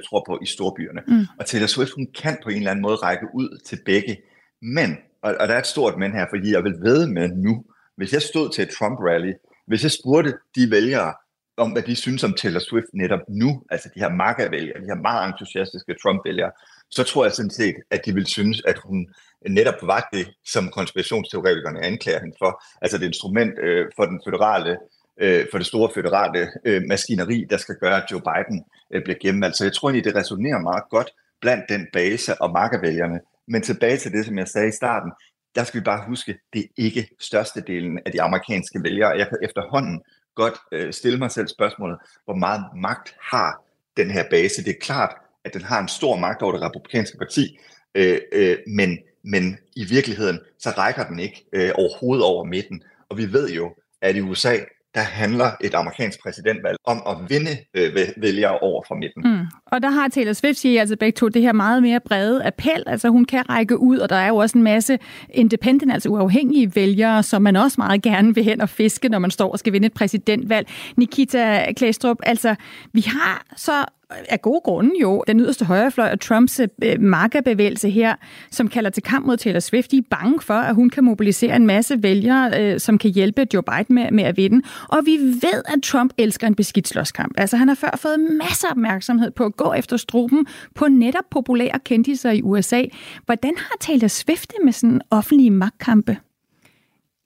tror 0.09 0.25
på 0.29 0.39
i 0.43 0.47
storbyerne. 0.47 1.03
Mm. 1.09 1.27
Og 1.39 1.47
Taylor 1.47 1.67
Swift, 1.67 1.93
hun 1.93 2.09
kan 2.23 2.39
på 2.43 2.49
en 2.49 2.57
eller 2.57 2.71
anden 2.71 2.83
måde 2.83 2.97
række 2.97 3.27
ud 3.35 3.61
til 3.67 3.79
begge. 3.85 4.17
Men, 4.63 4.97
og, 5.23 5.35
og 5.41 5.49
der 5.49 5.55
er 5.55 5.59
et 5.59 5.67
stort 5.67 5.99
men 5.99 6.13
her, 6.13 6.27
fordi 6.31 6.53
jeg 6.53 6.65
vil 6.65 6.77
ved 6.81 7.07
med 7.07 7.29
nu, 7.29 7.65
hvis 7.97 8.13
jeg 8.13 8.23
stod 8.23 8.51
til 8.51 8.63
et 8.63 8.71
Trump-rally, 8.71 9.33
hvis 9.67 9.83
jeg 9.83 9.91
spurgte 9.91 10.33
de 10.57 10.71
vælgere, 10.71 11.15
om 11.57 11.73
hvad 11.73 11.83
de 11.83 11.97
synes 11.97 12.25
om 12.25 12.35
Taylor 12.35 12.61
Swift 12.61 12.87
netop 12.95 13.21
nu, 13.29 13.63
altså 13.71 13.89
de 13.95 14.01
her 14.01 14.09
MAGA-vælgere, 14.09 14.81
de 14.81 14.87
her 14.93 15.03
meget 15.03 15.29
entusiastiske 15.29 15.95
Trump-vælgere, 16.03 16.53
så 16.91 17.03
tror 17.05 17.25
jeg 17.25 17.33
sådan 17.33 17.51
set, 17.51 17.75
at 17.91 18.01
de 18.05 18.15
vil 18.15 18.27
synes, 18.27 18.63
at 18.67 18.79
hun 18.85 19.07
netop 19.49 19.75
var 19.83 20.09
det, 20.13 20.29
som 20.45 20.69
konspirationsteoretikerne 20.69 21.85
anklager 21.85 22.21
hende 22.21 22.37
for. 22.39 22.63
Altså 22.83 22.99
det 22.99 23.07
instrument 23.07 23.59
øh, 23.59 23.87
for 23.97 24.05
den 24.05 24.21
føderale 24.27 24.77
øh, 25.21 25.47
for 25.51 25.59
det 25.59 25.67
store 25.67 25.91
føderale 25.95 26.49
øh, 26.65 26.83
maskineri, 26.89 27.47
der 27.51 27.57
skal 27.57 27.75
gøre, 27.81 28.03
at 28.03 28.11
Joe 28.13 28.21
Biden 28.21 28.65
øh, 28.93 29.03
bliver 29.05 29.19
gennemvalgt. 29.23 29.57
Så 29.57 29.65
jeg 29.65 29.73
tror 29.73 29.89
egentlig, 29.89 30.05
det 30.05 30.21
resonerer 30.21 30.59
meget 30.59 30.85
godt 30.91 31.11
blandt 31.41 31.65
den 31.69 31.87
base 31.93 32.43
og 32.43 32.51
markervælgerne. 32.53 33.21
Men 33.49 33.63
tilbage 33.63 33.97
til 33.97 34.13
det, 34.13 34.27
som 34.27 34.39
jeg 34.39 34.49
sagde 34.49 34.69
i 34.69 34.73
starten, 34.73 35.13
der 35.55 35.65
skal 35.65 35.81
vi 35.81 35.85
bare 35.85 36.05
huske, 36.09 36.39
det 36.53 36.61
er 36.61 36.69
ikke 36.77 37.09
størstedelen 37.21 37.99
af 38.07 38.13
de 38.13 38.23
amerikanske 38.23 38.83
vælgere. 38.83 39.11
Jeg 39.11 39.29
kan 39.29 39.39
efterhånden 39.43 40.03
godt 40.35 40.55
øh, 40.73 40.93
stille 40.93 41.19
mig 41.19 41.31
selv 41.31 41.49
spørgsmålet, 41.49 41.99
hvor 42.25 42.35
meget 42.35 42.65
magt 42.77 43.17
har 43.21 43.63
den 43.97 44.11
her 44.11 44.25
base? 44.31 44.65
Det 44.65 44.71
er 44.71 44.81
klart, 44.81 45.17
at 45.47 45.55
den 45.55 45.63
har 45.63 45.81
en 45.81 45.89
stor 45.89 46.17
magt 46.17 46.43
over 46.43 46.53
det 46.53 46.63
republikanske 46.63 47.19
parti, 47.19 47.59
øh, 47.95 48.19
øh, 48.33 48.57
men 48.67 48.99
men 49.27 49.59
i 49.77 49.85
virkeligheden, 49.85 50.39
så 50.59 50.71
rækker 50.71 51.07
den 51.07 51.19
ikke 51.19 51.45
øh, 51.53 51.71
overhovedet 51.75 52.25
over 52.25 52.45
midten. 52.45 52.83
Og 53.11 53.19
vi 53.19 53.33
ved 53.33 53.51
jo, 53.51 53.75
at 54.03 54.17
i 54.17 54.21
USA, 54.21 54.57
der 54.95 55.01
handler 55.03 55.51
et 55.61 55.75
amerikansk 55.75 56.23
præsidentvalg 56.23 56.77
om 56.85 57.03
at 57.09 57.17
vinde 57.31 57.51
øh, 57.75 57.97
vælgere 58.17 58.59
over 58.59 58.83
fra 58.89 58.95
midten. 58.95 59.23
Mm. 59.25 59.47
Og 59.67 59.83
der 59.83 59.91
har 59.91 60.09
Taylor 60.09 60.33
Swift, 60.33 60.59
siger 60.59 60.81
altså 60.81 60.97
begge 60.97 61.17
to, 61.17 61.29
det 61.29 61.43
her 61.43 61.53
meget 61.53 61.83
mere 61.83 62.01
brede 62.01 62.45
appel. 62.45 62.83
Altså 62.87 63.09
hun 63.09 63.25
kan 63.25 63.51
række 63.51 63.79
ud, 63.79 63.99
og 63.99 64.09
der 64.09 64.17
er 64.17 64.29
jo 64.29 64.37
også 64.37 64.59
en 64.59 64.65
masse 64.65 64.99
independent, 65.31 65.93
altså 65.93 66.09
uafhængige 66.09 66.75
vælgere, 66.75 67.23
som 67.23 67.43
man 67.43 67.57
også 67.57 67.75
meget 67.79 68.03
gerne 68.03 68.35
vil 68.35 68.45
hen 68.45 68.61
og 68.61 68.69
fiske, 68.69 69.09
når 69.09 69.19
man 69.19 69.31
står 69.31 69.53
og 69.53 69.59
skal 69.59 69.73
vinde 69.73 69.87
et 69.87 69.95
præsidentvalg. 69.95 70.69
Nikita 70.97 71.73
Klæstrup, 71.73 72.19
altså 72.23 72.55
vi 72.93 73.01
har 73.01 73.45
så 73.57 73.85
af 74.11 74.43
gode 74.43 74.61
grunde 74.65 74.91
jo 75.01 75.25
den 75.27 75.41
yderste 75.41 75.65
højrefløj 75.65 76.11
og 76.13 76.21
Trumps 76.21 76.61
øh, 76.61 77.01
markerbevægelse 77.01 77.91
her, 77.91 78.15
som 78.51 78.69
kalder 78.69 78.91
til 78.91 79.03
kamp 79.03 79.27
mod 79.27 79.37
Taylor 79.37 79.61
Swift. 79.61 79.91
De 79.91 79.99
er 79.99 80.03
bange 80.11 80.41
for, 80.41 80.55
at 80.55 80.75
hun 80.75 80.91
kan 80.91 81.05
mobilisere 81.05 81.57
en 81.57 81.67
masse 81.67 82.03
vælgere, 82.03 82.61
øh, 82.61 82.81
som 82.81 82.99
kan 82.99 83.11
hjælpe 83.11 83.47
Joe 83.55 83.63
Biden 83.63 83.95
med, 83.95 84.11
med 84.11 84.25
at 84.25 84.37
vinde. 84.37 84.63
Og 84.89 84.99
vi 85.07 85.17
ved, 85.17 85.63
at 85.67 85.83
Trump 85.83 86.13
elsker 86.19 86.47
en 86.47 86.55
beskidt 86.55 86.89
slåskamp. 86.89 87.35
Altså 87.39 87.57
han 87.57 87.69
har 87.69 87.75
før 87.75 87.97
fået 87.97 88.21
masser 88.21 88.69
af 88.69 88.71
opmærksomhed 88.71 89.31
på 89.31 89.45
at 89.45 89.57
gå 89.57 89.73
efter 89.73 89.97
struben 89.97 90.47
på 90.75 90.89
netop 90.89 91.25
populære 91.31 91.79
kendiser 91.85 92.31
i 92.31 92.43
USA. 92.43 92.83
Hvordan 93.25 93.53
har 93.57 93.77
Taylor 93.81 94.09
Swift 94.09 94.51
det 94.51 94.65
med 94.65 94.73
sådan 94.73 95.01
offentlige 95.11 95.51
magtkampe? 95.51 96.17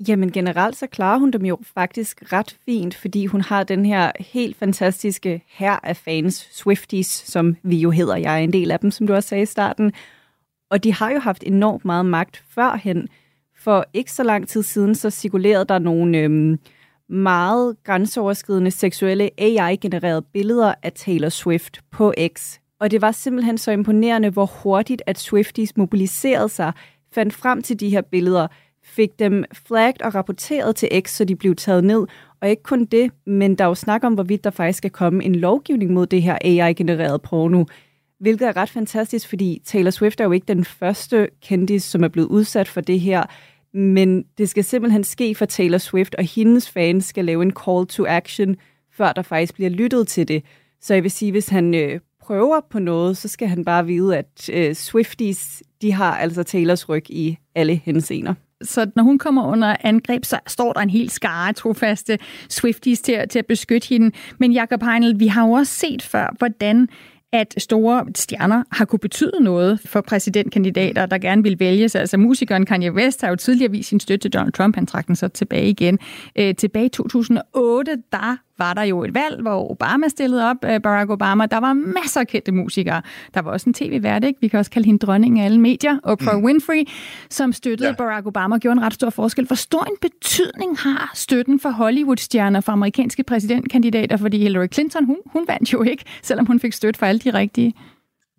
Jamen 0.09 0.33
generelt 0.33 0.77
så 0.77 0.87
klarer 0.87 1.19
hun 1.19 1.31
dem 1.31 1.45
jo 1.45 1.59
faktisk 1.75 2.33
ret 2.33 2.57
fint, 2.65 2.95
fordi 2.95 3.27
hun 3.27 3.41
har 3.41 3.65
den 3.65 3.87
her 3.87 4.13
helt 4.21 4.57
fantastiske 4.57 5.43
her 5.49 5.79
af 5.83 5.97
fans, 5.97 6.49
Swifties, 6.53 7.07
som 7.07 7.57
vi 7.63 7.77
jo 7.77 7.91
hedder. 7.91 8.17
Jeg 8.17 8.35
er 8.35 8.39
en 8.39 8.53
del 8.53 8.71
af 8.71 8.81
dem, 8.81 8.91
som 8.91 9.07
du 9.07 9.15
også 9.15 9.29
sagde 9.29 9.43
i 9.43 9.47
starten. 9.47 9.93
Og 10.71 10.85
de 10.85 10.93
har 10.93 11.11
jo 11.11 11.19
haft 11.19 11.45
enormt 11.47 11.85
meget 11.85 12.07
magt 12.07 12.45
førhen. 12.49 13.09
For 13.59 13.85
ikke 13.95 14.13
så 14.13 14.23
lang 14.23 14.49
tid 14.49 14.63
siden, 14.63 14.95
så 14.95 15.11
cirkulerede 15.11 15.65
der 15.65 15.79
nogle 15.79 16.19
øhm, 16.19 16.59
meget 17.09 17.77
grænseoverskridende 17.85 18.71
seksuelle 18.71 19.31
AI-genererede 19.39 20.23
billeder 20.23 20.75
af 20.83 20.93
Taylor 20.93 21.29
Swift 21.29 21.81
på 21.91 22.15
X. 22.37 22.59
Og 22.81 22.91
det 22.91 23.03
var 23.03 23.13
simpelthen 23.13 23.59
så 23.59 23.71
imponerende, 23.71 24.31
hvor 24.31 24.47
hurtigt 24.47 25.03
at 25.07 25.19
Swifties 25.19 25.77
mobiliserede 25.77 26.49
sig, 26.49 26.73
fandt 27.13 27.35
frem 27.35 27.63
til 27.63 27.81
de 27.81 27.89
her 27.89 28.03
billeder, 28.03 28.47
fik 28.91 29.19
dem 29.19 29.45
flagged 29.53 30.03
og 30.03 30.15
rapporteret 30.15 30.77
til 30.77 30.89
X, 31.01 31.11
så 31.11 31.25
de 31.25 31.37
blev 31.37 31.57
taget 31.57 31.85
ned. 31.85 32.07
Og 32.41 32.51
ikke 32.51 32.63
kun 32.63 32.85
det, 32.85 33.11
men 33.27 33.55
der 33.55 33.65
er 33.65 33.69
jo 33.69 33.75
snak 33.75 34.05
om, 34.05 34.15
hvorvidt 34.15 34.45
der 34.45 34.51
faktisk 34.51 34.77
skal 34.77 34.91
komme 34.91 35.25
en 35.25 35.35
lovgivning 35.35 35.93
mod 35.93 36.07
det 36.07 36.23
her 36.23 36.39
AI-genereret 36.45 37.23
porno, 37.23 37.65
hvilket 38.21 38.49
er 38.49 38.57
ret 38.57 38.71
fantastisk, 38.71 39.29
fordi 39.29 39.63
Taylor 39.65 39.91
Swift 39.91 40.21
er 40.21 40.25
jo 40.25 40.33
ikke 40.33 40.47
den 40.47 40.65
første 40.65 41.29
kendis, 41.43 41.83
som 41.83 42.05
er 42.05 42.09
blevet 42.09 42.29
udsat 42.29 42.69
for 42.69 42.81
det 42.81 43.01
her, 43.01 43.23
men 43.75 44.25
det 44.39 44.49
skal 44.49 44.65
simpelthen 44.65 45.05
ske 45.05 45.35
for 45.35 45.45
Taylor 45.45 45.79
Swift, 45.79 46.15
og 46.15 46.25
hendes 46.25 46.71
fans 46.71 47.05
skal 47.05 47.25
lave 47.25 47.43
en 47.43 47.53
call 47.67 47.87
to 47.87 48.07
action, 48.07 48.57
før 48.93 49.13
der 49.13 49.23
faktisk 49.23 49.55
bliver 49.55 49.71
lyttet 49.71 50.09
til 50.09 50.29
det. 50.29 50.45
Så 50.81 50.95
jeg 50.95 51.03
vil 51.03 51.11
sige, 51.11 51.31
hvis 51.33 51.49
han 51.49 51.75
øh, 51.75 52.01
prøver 52.21 52.61
på 52.71 52.79
noget, 52.79 53.17
så 53.17 53.29
skal 53.29 53.49
han 53.49 53.65
bare 53.65 53.87
vide, 53.87 54.19
at 54.19 54.51
øh, 54.53 54.75
Swifties, 54.75 55.63
de 55.83 55.93
har 55.93 56.17
altså 56.17 56.43
Taylors 56.43 56.89
ryg 56.89 57.11
i 57.11 57.39
alle 57.55 57.75
henseender 57.75 58.35
så 58.63 58.91
når 58.97 59.03
hun 59.03 59.19
kommer 59.19 59.47
under 59.47 59.77
angreb, 59.81 60.25
så 60.25 60.39
står 60.47 60.73
der 60.73 60.81
en 60.81 60.91
helt 60.91 61.13
skare 61.13 61.53
trofaste 61.53 62.19
Swifties 62.49 63.01
til, 63.01 63.29
til 63.31 63.39
at 63.39 63.47
beskytte 63.47 63.89
hende. 63.89 64.17
Men 64.39 64.53
Jacob 64.53 64.83
Heinel, 64.83 65.21
vi 65.21 65.27
har 65.27 65.47
jo 65.47 65.53
også 65.53 65.73
set 65.75 66.03
før, 66.03 66.35
hvordan 66.39 66.89
at 67.33 67.55
store 67.59 68.07
stjerner 68.15 68.63
har 68.73 68.85
kunne 68.85 68.99
betyde 68.99 69.33
noget 69.41 69.81
for 69.85 70.01
præsidentkandidater, 70.01 71.07
der 71.07 71.19
gerne 71.19 71.43
vil 71.43 71.61
vælges. 71.61 71.95
Altså 71.95 72.17
musikeren 72.17 72.67
Kanye 72.67 72.93
West 72.93 73.21
har 73.21 73.29
jo 73.29 73.37
tidligere 73.37 73.71
vist 73.71 73.89
sin 73.89 74.01
støtte 74.01 74.25
til 74.25 74.33
Donald 74.33 74.53
Trump. 74.53 74.75
Han 74.75 74.87
trak 74.87 75.07
den 75.07 75.17
så 75.17 75.29
tilbage 75.29 75.69
igen. 75.69 75.99
Øh, 76.37 76.55
tilbage 76.55 76.87
i 76.87 76.89
2008, 76.89 78.03
der 78.13 78.37
var 78.61 78.75
der 78.75 78.83
jo 78.83 79.05
et 79.05 79.15
valg, 79.15 79.41
hvor 79.43 79.71
Obama 79.71 80.09
stillede 80.09 80.51
op, 80.51 80.57
øh, 80.65 80.81
Barack 80.81 81.11
Obama. 81.11 81.47
Der 81.47 81.61
var 81.61 81.73
masser 81.73 82.21
af 82.21 82.27
kendte 82.27 82.53
musikere. 82.53 83.03
Der 83.35 83.43
var 83.43 83.51
også 83.51 83.71
en 83.71 83.75
tv-vært, 83.75 84.25
ikke? 84.25 84.41
vi 84.41 84.49
kan 84.49 84.59
også 84.59 84.71
kalde 84.71 84.87
hende 84.87 85.07
dronning 85.07 85.41
af 85.41 85.45
alle 85.45 85.61
medier, 85.61 85.99
Oprah 86.03 86.39
mm. 86.39 86.45
Winfrey, 86.45 86.85
som 87.31 87.53
støttede 87.53 87.89
ja. 87.89 87.95
Barack 87.95 88.27
Obama 88.27 88.55
og 88.55 88.61
gjorde 88.61 88.79
en 88.79 88.83
ret 88.83 88.95
stor 88.95 89.11
forskel. 89.11 89.47
Hvor 89.47 89.57
stor 89.57 89.85
en 89.85 89.97
betydning 90.01 90.79
har 90.79 91.11
støtten 91.15 91.61
for 91.61 91.71
Hollywood-stjerner 91.71 92.61
for 92.61 92.73
amerikanske 92.73 93.23
præsidentkandidater? 93.25 94.17
Fordi 94.17 94.39
Hillary 94.39 94.67
Clinton, 94.73 95.05
hun, 95.05 95.17
hun 95.27 95.45
vandt 95.49 95.73
jo 95.73 95.83
ikke, 95.83 96.05
selvom 96.23 96.47
hun 96.47 96.61
fik 96.61 96.73
støtte 96.73 96.99
for 96.99 97.07
alle 97.07 97.19
de 97.19 97.31
rigtige. 97.31 97.75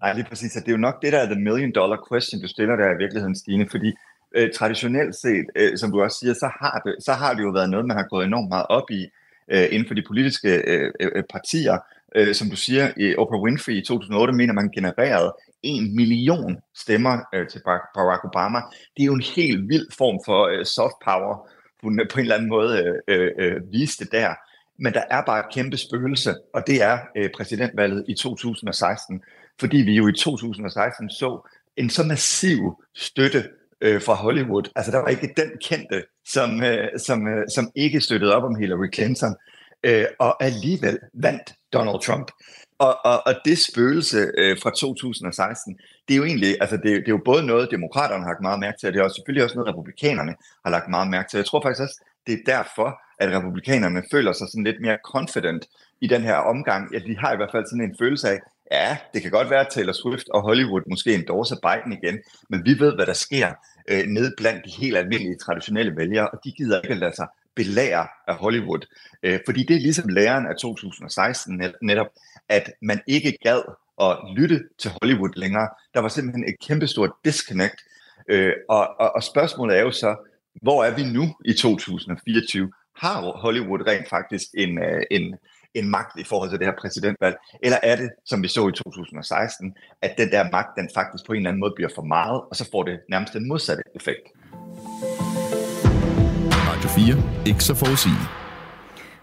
Nej, 0.02 0.14
lige 0.14 0.26
præcis. 0.30 0.52
Det 0.52 0.68
er 0.68 0.72
jo 0.72 0.78
nok 0.78 1.02
det, 1.02 1.14
der 1.14 1.20
er 1.20 1.26
the 1.26 1.40
million 1.40 1.72
dollar 1.76 2.00
question, 2.12 2.42
du 2.42 2.48
stiller 2.48 2.76
der 2.76 2.88
i 2.96 2.98
virkeligheden, 3.04 3.36
Stine, 3.36 3.68
fordi 3.72 3.92
øh, 4.38 4.50
traditionelt 4.58 5.16
set, 5.16 5.46
øh, 5.56 5.78
som 5.78 5.92
du 5.92 6.02
også 6.02 6.18
siger, 6.22 6.34
så 6.34 6.50
har, 6.62 6.82
det, 6.86 6.96
så 7.08 7.14
har 7.14 7.34
det 7.34 7.44
jo 7.44 7.50
været 7.50 7.70
noget, 7.70 7.86
man 7.86 7.98
har 7.98 8.08
gået 8.14 8.26
enormt 8.26 8.50
meget 8.50 8.66
op 8.70 8.92
i 8.92 9.02
øh, 9.52 9.68
inden 9.72 9.88
for 9.88 9.94
de 9.94 10.04
politiske 10.08 10.50
øh, 10.68 10.92
øh, 11.00 11.12
øh, 11.16 11.24
partier. 11.30 11.78
Øh, 12.16 12.36
som 12.36 12.50
du 12.50 12.56
siger, 12.56 12.92
i 12.98 13.16
Oprah 13.16 13.42
Winfrey 13.42 13.74
i 13.74 13.86
2008 13.86 14.34
mener 14.34 14.54
man 14.54 14.70
genererede 14.70 15.34
en 15.64 15.96
million 15.96 16.58
stemmer 16.76 17.20
øh, 17.34 17.48
til 17.48 17.62
Barack 17.96 18.26
Obama. 18.26 18.60
Det 18.98 19.04
er 19.04 19.06
jo 19.06 19.14
en 19.14 19.24
helt 19.36 19.70
vild 19.70 19.88
form 19.98 20.20
for 20.26 20.48
øh, 20.48 20.66
soft 20.66 20.96
power, 21.06 21.48
hun 21.84 22.02
på 22.12 22.20
en 22.20 22.22
eller 22.22 22.36
anden 22.36 22.50
måde 22.50 23.02
øh, 23.08 23.22
øh, 23.22 23.32
øh 23.38 23.72
viste 23.72 24.06
der. 24.06 24.34
Men 24.80 24.94
der 24.94 25.04
er 25.10 25.22
bare 25.26 25.40
et 25.40 25.54
kæmpe 25.54 25.78
spøgelse, 25.78 26.36
og 26.54 26.68
det 26.68 26.82
er 26.82 27.00
øh, 27.18 27.30
præsidentvalget 27.36 28.06
i 28.08 28.14
2016, 28.14 29.22
fordi 29.60 29.78
vi 29.78 29.94
jo 29.96 30.08
i 30.08 30.14
2016 30.14 31.10
så 31.10 31.50
en 31.78 31.90
så 31.90 32.04
massiv 32.04 32.84
støtte 32.96 33.44
øh, 33.82 34.02
fra 34.02 34.14
Hollywood. 34.14 34.70
Altså 34.76 34.92
der 34.92 34.98
var 34.98 35.08
ikke 35.08 35.34
den 35.38 35.52
kendte, 35.62 36.04
som, 36.26 36.64
øh, 36.64 36.88
som, 36.98 37.28
øh, 37.28 37.44
som 37.56 37.72
ikke 37.76 38.02
støttede 38.02 38.36
op 38.36 38.44
om 38.44 38.56
Hillary 38.56 38.94
Clinton, 38.94 39.36
øh, 39.84 40.06
og 40.20 40.44
alligevel 40.44 41.00
vandt 41.14 41.54
Donald 41.74 42.02
Trump. 42.02 42.32
Og, 42.80 43.06
og, 43.06 43.18
og 43.26 43.34
det 43.46 43.58
spøgelse 43.58 44.32
øh, 44.38 44.58
fra 44.64 44.70
2016, 44.70 45.80
det 46.08 46.14
er 46.14 46.18
jo 46.18 46.24
egentlig, 46.24 46.58
altså 46.62 46.78
det, 46.78 46.84
det 46.84 47.08
er 47.08 47.18
jo 47.20 47.22
både 47.26 47.44
noget, 47.46 47.72
demokraterne 47.72 48.24
har 48.24 48.32
lagt 48.32 48.42
meget 48.42 48.60
mærke 48.60 48.78
til, 48.80 48.88
og 48.88 48.94
det 48.94 49.00
er 49.00 49.04
også, 49.04 49.16
selvfølgelig 49.16 49.44
også 49.44 49.56
noget, 49.56 49.70
republikanerne 49.74 50.36
har 50.66 50.72
lagt 50.72 50.90
meget 50.90 51.10
mærke 51.10 51.30
til. 51.30 51.38
Jeg 51.38 51.46
tror 51.46 51.62
faktisk 51.62 51.82
også, 51.82 52.04
det 52.28 52.34
er 52.34 52.44
derfor, 52.46 52.90
at 53.20 53.30
republikanerne 53.38 54.04
føler 54.12 54.34
sig 54.34 54.48
sådan 54.48 54.64
lidt 54.64 54.82
mere 54.82 54.98
confident 55.14 55.68
i 56.02 56.08
den 56.08 56.22
her 56.22 56.36
omgang. 56.36 56.94
Ja, 56.94 57.00
de 57.00 57.18
har 57.18 57.34
i 57.34 57.36
hvert 57.36 57.52
fald 57.52 57.66
sådan 57.66 57.86
en 57.90 57.96
følelse 58.00 58.30
af, 58.30 58.40
ja, 58.72 58.98
det 59.14 59.22
kan 59.22 59.32
godt 59.32 59.50
være, 59.50 59.60
at 59.60 59.72
Taylor 59.72 59.94
Swift 59.94 60.30
og 60.30 60.42
Hollywood 60.42 60.82
måske 60.90 61.14
endorser 61.14 61.56
Biden 61.56 62.00
igen, 62.04 62.20
men 62.50 62.66
vi 62.66 62.80
ved, 62.80 62.96
hvad 62.96 63.06
der 63.06 63.14
sker 63.14 63.54
øh, 63.90 64.06
ned 64.06 64.38
blandt 64.38 64.66
de 64.66 64.72
helt 64.72 64.98
almindelige 64.98 65.38
traditionelle 65.38 65.98
vælgere, 65.98 66.30
og 66.30 66.40
de 66.44 66.52
gider 66.52 66.82
ikke 66.82 66.96
lade 66.96 67.16
sig 67.16 67.28
belære 67.56 68.08
af 68.28 68.36
Hollywood. 68.36 68.88
Øh, 69.24 69.40
fordi 69.46 69.64
det 69.64 69.76
er 69.76 69.80
ligesom 69.80 70.10
læren 70.10 70.46
af 70.48 70.56
2016 70.56 71.64
netop, 71.82 72.08
at 72.50 72.72
man 72.82 73.02
ikke 73.08 73.38
gad 73.44 73.62
at 74.02 74.18
lytte 74.36 74.64
til 74.80 74.92
Hollywood 75.02 75.32
længere. 75.36 75.70
Der 75.94 76.00
var 76.00 76.10
simpelthen 76.10 76.50
et 76.50 76.56
kæmpestort 76.68 77.12
disconnect. 77.26 77.76
Øh, 78.28 78.54
og, 78.70 79.00
og, 79.00 79.16
og 79.16 79.24
spørgsmålet 79.24 79.78
er 79.78 79.82
jo 79.82 79.92
så, 79.92 80.16
hvor 80.62 80.84
er 80.84 80.96
vi 80.96 81.04
nu 81.04 81.36
i 81.46 81.54
2024? 81.54 82.72
Har 82.96 83.22
Hollywood 83.22 83.88
rent 83.88 84.10
faktisk 84.10 84.46
en, 84.54 84.84
øh, 84.84 85.04
en, 85.12 85.36
en 85.76 85.90
magt 85.90 86.20
i 86.20 86.24
forhold 86.24 86.50
til 86.50 86.60
det 86.60 86.68
her 86.68 86.74
præsidentvalg? 86.82 87.36
Eller 87.64 87.78
er 87.84 87.96
det, 87.96 88.10
som 88.26 88.44
vi 88.44 88.48
så 88.48 88.68
i 88.68 88.72
2016, 88.72 89.76
at 90.02 90.14
den 90.18 90.32
der 90.32 90.52
magt, 90.52 90.70
den 90.78 90.90
faktisk 90.94 91.26
på 91.26 91.34
en 91.34 91.38
eller 91.38 91.50
anden 91.50 91.60
måde 91.60 91.74
bliver 91.76 91.90
for 91.96 92.02
meget, 92.02 92.42
og 92.50 92.56
så 92.56 92.70
får 92.72 92.84
det 92.84 93.00
nærmest 93.10 93.34
den 93.34 93.48
modsatte 93.48 93.84
effekt? 93.96 94.26
Radio 96.70 96.90
4. 96.90 97.48
Ikke 97.48 97.64
så 97.64 97.76
forudsigeligt. 97.76 98.41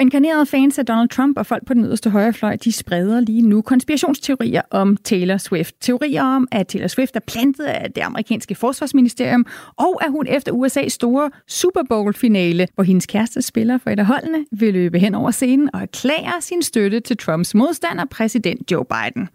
Inkarnerede 0.00 0.46
fans 0.46 0.78
af 0.78 0.86
Donald 0.86 1.08
Trump 1.08 1.38
og 1.38 1.46
folk 1.46 1.66
på 1.66 1.74
den 1.74 1.84
yderste 1.84 2.10
højrefløj, 2.10 2.56
de 2.56 2.72
spreder 2.72 3.20
lige 3.20 3.42
nu 3.42 3.62
konspirationsteorier 3.62 4.62
om 4.70 4.96
Taylor 4.96 5.36
Swift. 5.36 5.74
Teorier 5.80 6.22
om, 6.22 6.48
at 6.52 6.66
Taylor 6.66 6.86
Swift 6.86 7.16
er 7.16 7.20
plantet 7.20 7.64
af 7.64 7.92
det 7.92 8.00
amerikanske 8.02 8.54
forsvarsministerium, 8.54 9.46
og 9.76 10.04
at 10.04 10.10
hun 10.10 10.26
efter 10.26 10.52
USA's 10.52 10.88
store 10.88 11.30
Super 11.48 11.82
Bowl-finale, 11.88 12.68
hvor 12.74 12.84
hendes 12.84 13.06
kæreste 13.06 13.42
spiller 13.42 13.78
for 13.78 13.90
et 13.90 13.98
af 13.98 14.06
holdene, 14.06 14.46
vil 14.52 14.72
løbe 14.72 14.98
hen 14.98 15.14
over 15.14 15.30
scenen 15.30 15.70
og 15.74 15.80
erklære 15.80 16.40
sin 16.40 16.62
støtte 16.62 17.00
til 17.00 17.16
Trumps 17.16 17.54
modstander, 17.54 18.04
præsident 18.04 18.72
Joe 18.72 18.84
Biden. 18.84 19.28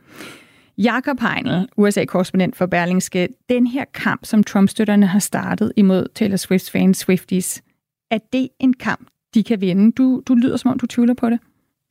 Jakob 0.77 1.19
Heinl, 1.19 1.67
USA-korrespondent 1.77 2.55
for 2.55 2.65
Berlingske, 2.65 3.27
den 3.49 3.67
her 3.67 3.85
kamp, 3.93 4.25
som 4.25 4.43
Trump-støtterne 4.43 5.05
har 5.05 5.19
startet 5.19 5.73
imod 5.75 6.07
Taylor 6.15 6.37
Swift 6.37 6.71
fans 6.71 6.97
Swifties, 6.97 7.63
er 8.11 8.17
det 8.33 8.49
en 8.59 8.73
kamp, 8.73 9.07
de 9.33 9.43
kan 9.43 9.61
vinde. 9.61 9.91
Du, 9.91 10.23
du 10.27 10.33
lyder 10.33 10.57
som 10.57 10.71
om, 10.71 10.79
du 10.79 10.87
tvivler 10.87 11.13
på 11.13 11.29
det. 11.29 11.39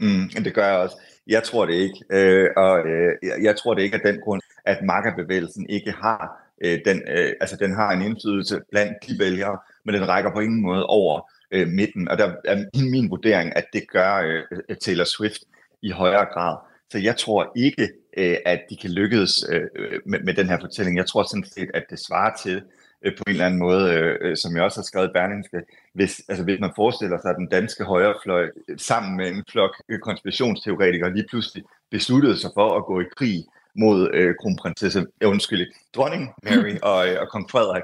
Mm, 0.00 0.28
det 0.44 0.54
gør 0.54 0.66
jeg 0.66 0.76
også. 0.76 0.96
Jeg 1.26 1.42
tror 1.42 1.66
det 1.66 1.74
ikke. 1.74 2.04
Øh, 2.10 2.48
og 2.56 2.78
øh, 2.86 3.12
jeg 3.42 3.56
tror 3.56 3.74
det 3.74 3.82
ikke 3.82 3.96
af 3.96 4.12
den 4.12 4.20
grund, 4.20 4.42
at 4.64 4.84
makkerbevægelsen 4.84 5.66
ikke 5.68 5.90
har 5.90 6.52
øh, 6.64 6.78
den, 6.84 7.02
øh, 7.08 7.32
altså 7.40 7.56
den 7.56 7.74
har 7.74 7.92
en 7.92 8.02
indflydelse 8.02 8.60
blandt 8.70 8.92
de 9.08 9.18
vælgere, 9.18 9.58
men 9.84 9.94
den 9.94 10.08
rækker 10.08 10.32
på 10.32 10.40
ingen 10.40 10.62
måde 10.62 10.86
over 10.86 11.30
øh, 11.50 11.68
midten. 11.68 12.08
Og 12.08 12.18
der 12.18 12.34
er 12.44 12.64
min, 12.74 12.90
min 12.90 13.10
vurdering, 13.10 13.56
at 13.56 13.64
det 13.72 13.82
gør 13.92 14.16
øh, 14.16 14.76
Taylor 14.76 15.04
Swift 15.04 15.42
i 15.82 15.90
højere 15.90 16.26
grad. 16.32 16.56
Så 16.90 16.98
jeg 16.98 17.16
tror 17.16 17.52
ikke, 17.56 17.88
øh, 18.16 18.36
at 18.46 18.60
de 18.70 18.76
kan 18.76 18.90
lykkes 18.90 19.32
øh, 19.50 19.62
med, 20.06 20.20
med 20.20 20.34
den 20.34 20.48
her 20.48 20.60
fortælling. 20.60 20.96
Jeg 20.96 21.06
tror 21.06 21.22
sådan 21.22 21.44
set, 21.44 21.70
at 21.74 21.84
det 21.90 21.98
svarer 21.98 22.36
til, 22.42 22.62
øh, 23.04 23.16
på 23.16 23.22
en 23.26 23.32
eller 23.32 23.46
anden 23.46 23.60
måde, 23.60 23.94
øh, 23.94 24.18
øh, 24.20 24.36
som 24.36 24.56
jeg 24.56 24.64
også 24.64 24.78
har 24.80 24.84
skrevet 24.90 25.08
i 25.08 25.12
Berlingske, 25.14 25.60
hvis, 25.94 26.22
altså, 26.28 26.44
hvis 26.44 26.60
man 26.60 26.72
forestiller 26.76 27.18
sig, 27.20 27.30
at 27.30 27.36
den 27.36 27.48
danske 27.48 27.84
højrefløj 27.84 28.44
øh, 28.68 28.78
sammen 28.78 29.16
med 29.16 29.28
en 29.28 29.44
flok 29.50 29.82
øh, 29.88 29.98
konspirationsteoretikere 29.98 31.14
lige 31.14 31.26
pludselig 31.30 31.64
besluttede 31.90 32.38
sig 32.38 32.50
for 32.54 32.76
at 32.76 32.84
gå 32.84 33.00
i 33.00 33.04
krig 33.16 33.44
mod 33.76 34.10
øh, 34.14 34.34
kronprinsesse, 34.40 35.06
øh, 35.20 35.28
undskyld, 35.28 35.72
dronning 35.94 36.30
Mary 36.42 36.74
og, 36.92 36.96
og 37.20 37.28
kong 37.28 37.50
Frederik. 37.50 37.82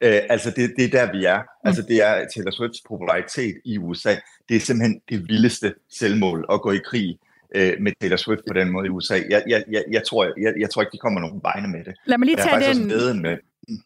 Øh, 0.00 0.20
altså 0.28 0.50
det, 0.56 0.74
det 0.76 0.84
er 0.84 0.90
der, 0.98 1.12
vi 1.12 1.24
er. 1.24 1.40
Altså 1.64 1.82
det 1.82 1.96
er 2.08 2.26
Taylor 2.34 2.50
Swifts 2.50 2.82
popularitet 2.88 3.54
i 3.64 3.78
USA. 3.78 4.14
Det 4.48 4.56
er 4.56 4.60
simpelthen 4.60 5.00
det 5.08 5.28
vildeste 5.28 5.74
selvmål 5.90 6.46
at 6.52 6.60
gå 6.60 6.72
i 6.72 6.80
krig 6.84 7.18
øh, 7.54 7.72
med 7.80 7.92
Taylor 8.00 8.16
Swift 8.16 8.42
på 8.48 8.54
den 8.54 8.70
måde 8.70 8.86
i 8.86 8.90
USA. 8.90 9.14
Jeg, 9.14 9.42
jeg, 9.48 9.64
jeg, 9.70 9.84
jeg, 9.90 10.02
tror, 10.04 10.24
jeg, 10.24 10.54
jeg 10.60 10.70
tror 10.70 10.82
ikke, 10.82 10.92
de 10.92 10.98
kommer 10.98 11.20
nogen 11.20 11.40
vegne 11.42 11.68
med 11.68 11.84
det. 11.84 11.94
Lad 12.06 12.18
mig 12.18 12.26
lige 12.26 12.36
tage 12.36 12.74
den. 12.74 13.22
Med, 13.22 13.36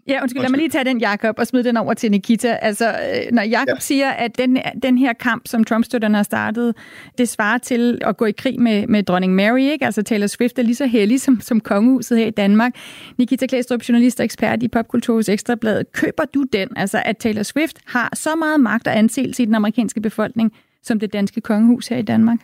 Ja, 0.08 0.22
undskyld, 0.22 0.42
lad 0.42 0.50
mig 0.50 0.58
lige 0.58 0.68
tage 0.68 0.84
den, 0.84 0.98
Jakob, 0.98 1.38
og 1.38 1.46
smide 1.46 1.64
den 1.64 1.76
over 1.76 1.94
til 1.94 2.10
Nikita. 2.10 2.58
Altså, 2.62 2.88
øh, 2.88 3.32
når 3.32 3.42
Jakob 3.42 3.68
ja. 3.76 3.80
siger, 3.80 4.10
at 4.10 4.38
den, 4.38 4.58
den 4.82 4.98
her 4.98 5.12
kamp, 5.12 5.46
som 5.46 5.64
Trump-støtterne 5.64 6.16
har 6.16 6.22
startet, 6.22 6.74
det 7.18 7.28
svarer 7.28 7.58
til 7.58 7.98
at 8.00 8.16
gå 8.16 8.24
i 8.24 8.32
krig 8.32 8.60
med, 8.60 8.86
med 8.86 9.02
dronning 9.02 9.34
Mary, 9.34 9.60
ikke? 9.60 9.84
Altså, 9.84 10.02
Taylor 10.02 10.26
Swift 10.26 10.58
er 10.58 10.62
lige 10.62 10.74
så 10.74 10.86
heldig 10.86 11.20
som, 11.20 11.40
som 11.40 11.60
kongehuset 11.60 12.18
her 12.18 12.26
i 12.26 12.30
Danmark. 12.30 12.72
Nikita 13.18 13.46
Klæstrup, 13.46 13.88
journalist 13.88 14.20
og 14.20 14.24
ekspert 14.24 14.62
i 14.62 14.68
Popkulturens 14.68 15.28
Ekstrablad. 15.28 15.84
Køber 15.92 16.24
du 16.34 16.44
den, 16.52 16.68
altså, 16.76 17.02
at 17.04 17.16
Taylor 17.16 17.42
Swift 17.42 17.78
har 17.86 18.10
så 18.14 18.34
meget 18.34 18.60
magt 18.60 18.86
og 18.86 18.98
anseelse 18.98 19.42
i 19.42 19.46
den 19.46 19.54
amerikanske 19.54 20.00
befolkning, 20.00 20.52
som 20.82 21.00
det 21.00 21.12
danske 21.12 21.40
kongehus 21.40 21.88
her 21.88 21.96
i 21.96 22.02
Danmark? 22.02 22.38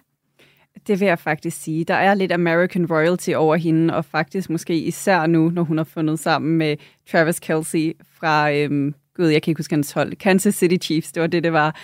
Det 0.89 1.01
vil 1.01 1.07
jeg 1.07 1.19
faktisk 1.19 1.63
sige. 1.63 1.85
Der 1.85 1.95
er 1.95 2.15
lidt 2.15 2.33
American 2.33 2.87
royalty 2.87 3.31
over 3.31 3.57
hende, 3.57 3.95
og 3.95 4.05
faktisk 4.05 4.51
måske 4.51 4.79
især 4.79 5.27
nu, 5.27 5.51
når 5.51 5.63
hun 5.63 5.77
har 5.77 5.85
fundet 5.85 6.19
sammen 6.19 6.59
med 6.59 6.77
Travis 7.11 7.41
Kelsey 7.41 7.97
fra, 8.19 8.53
øhm, 8.53 8.95
gud, 9.17 9.27
jeg 9.27 9.43
kan 9.43 9.51
ikke 9.51 9.59
huske 9.59 9.75
hans 9.75 9.93
hold, 9.93 10.17
Kansas 10.17 10.55
City 10.55 10.87
Chiefs, 10.87 11.13
det 11.13 11.21
var 11.21 11.27
det, 11.27 11.45
det 11.45 11.53
var. 11.53 11.77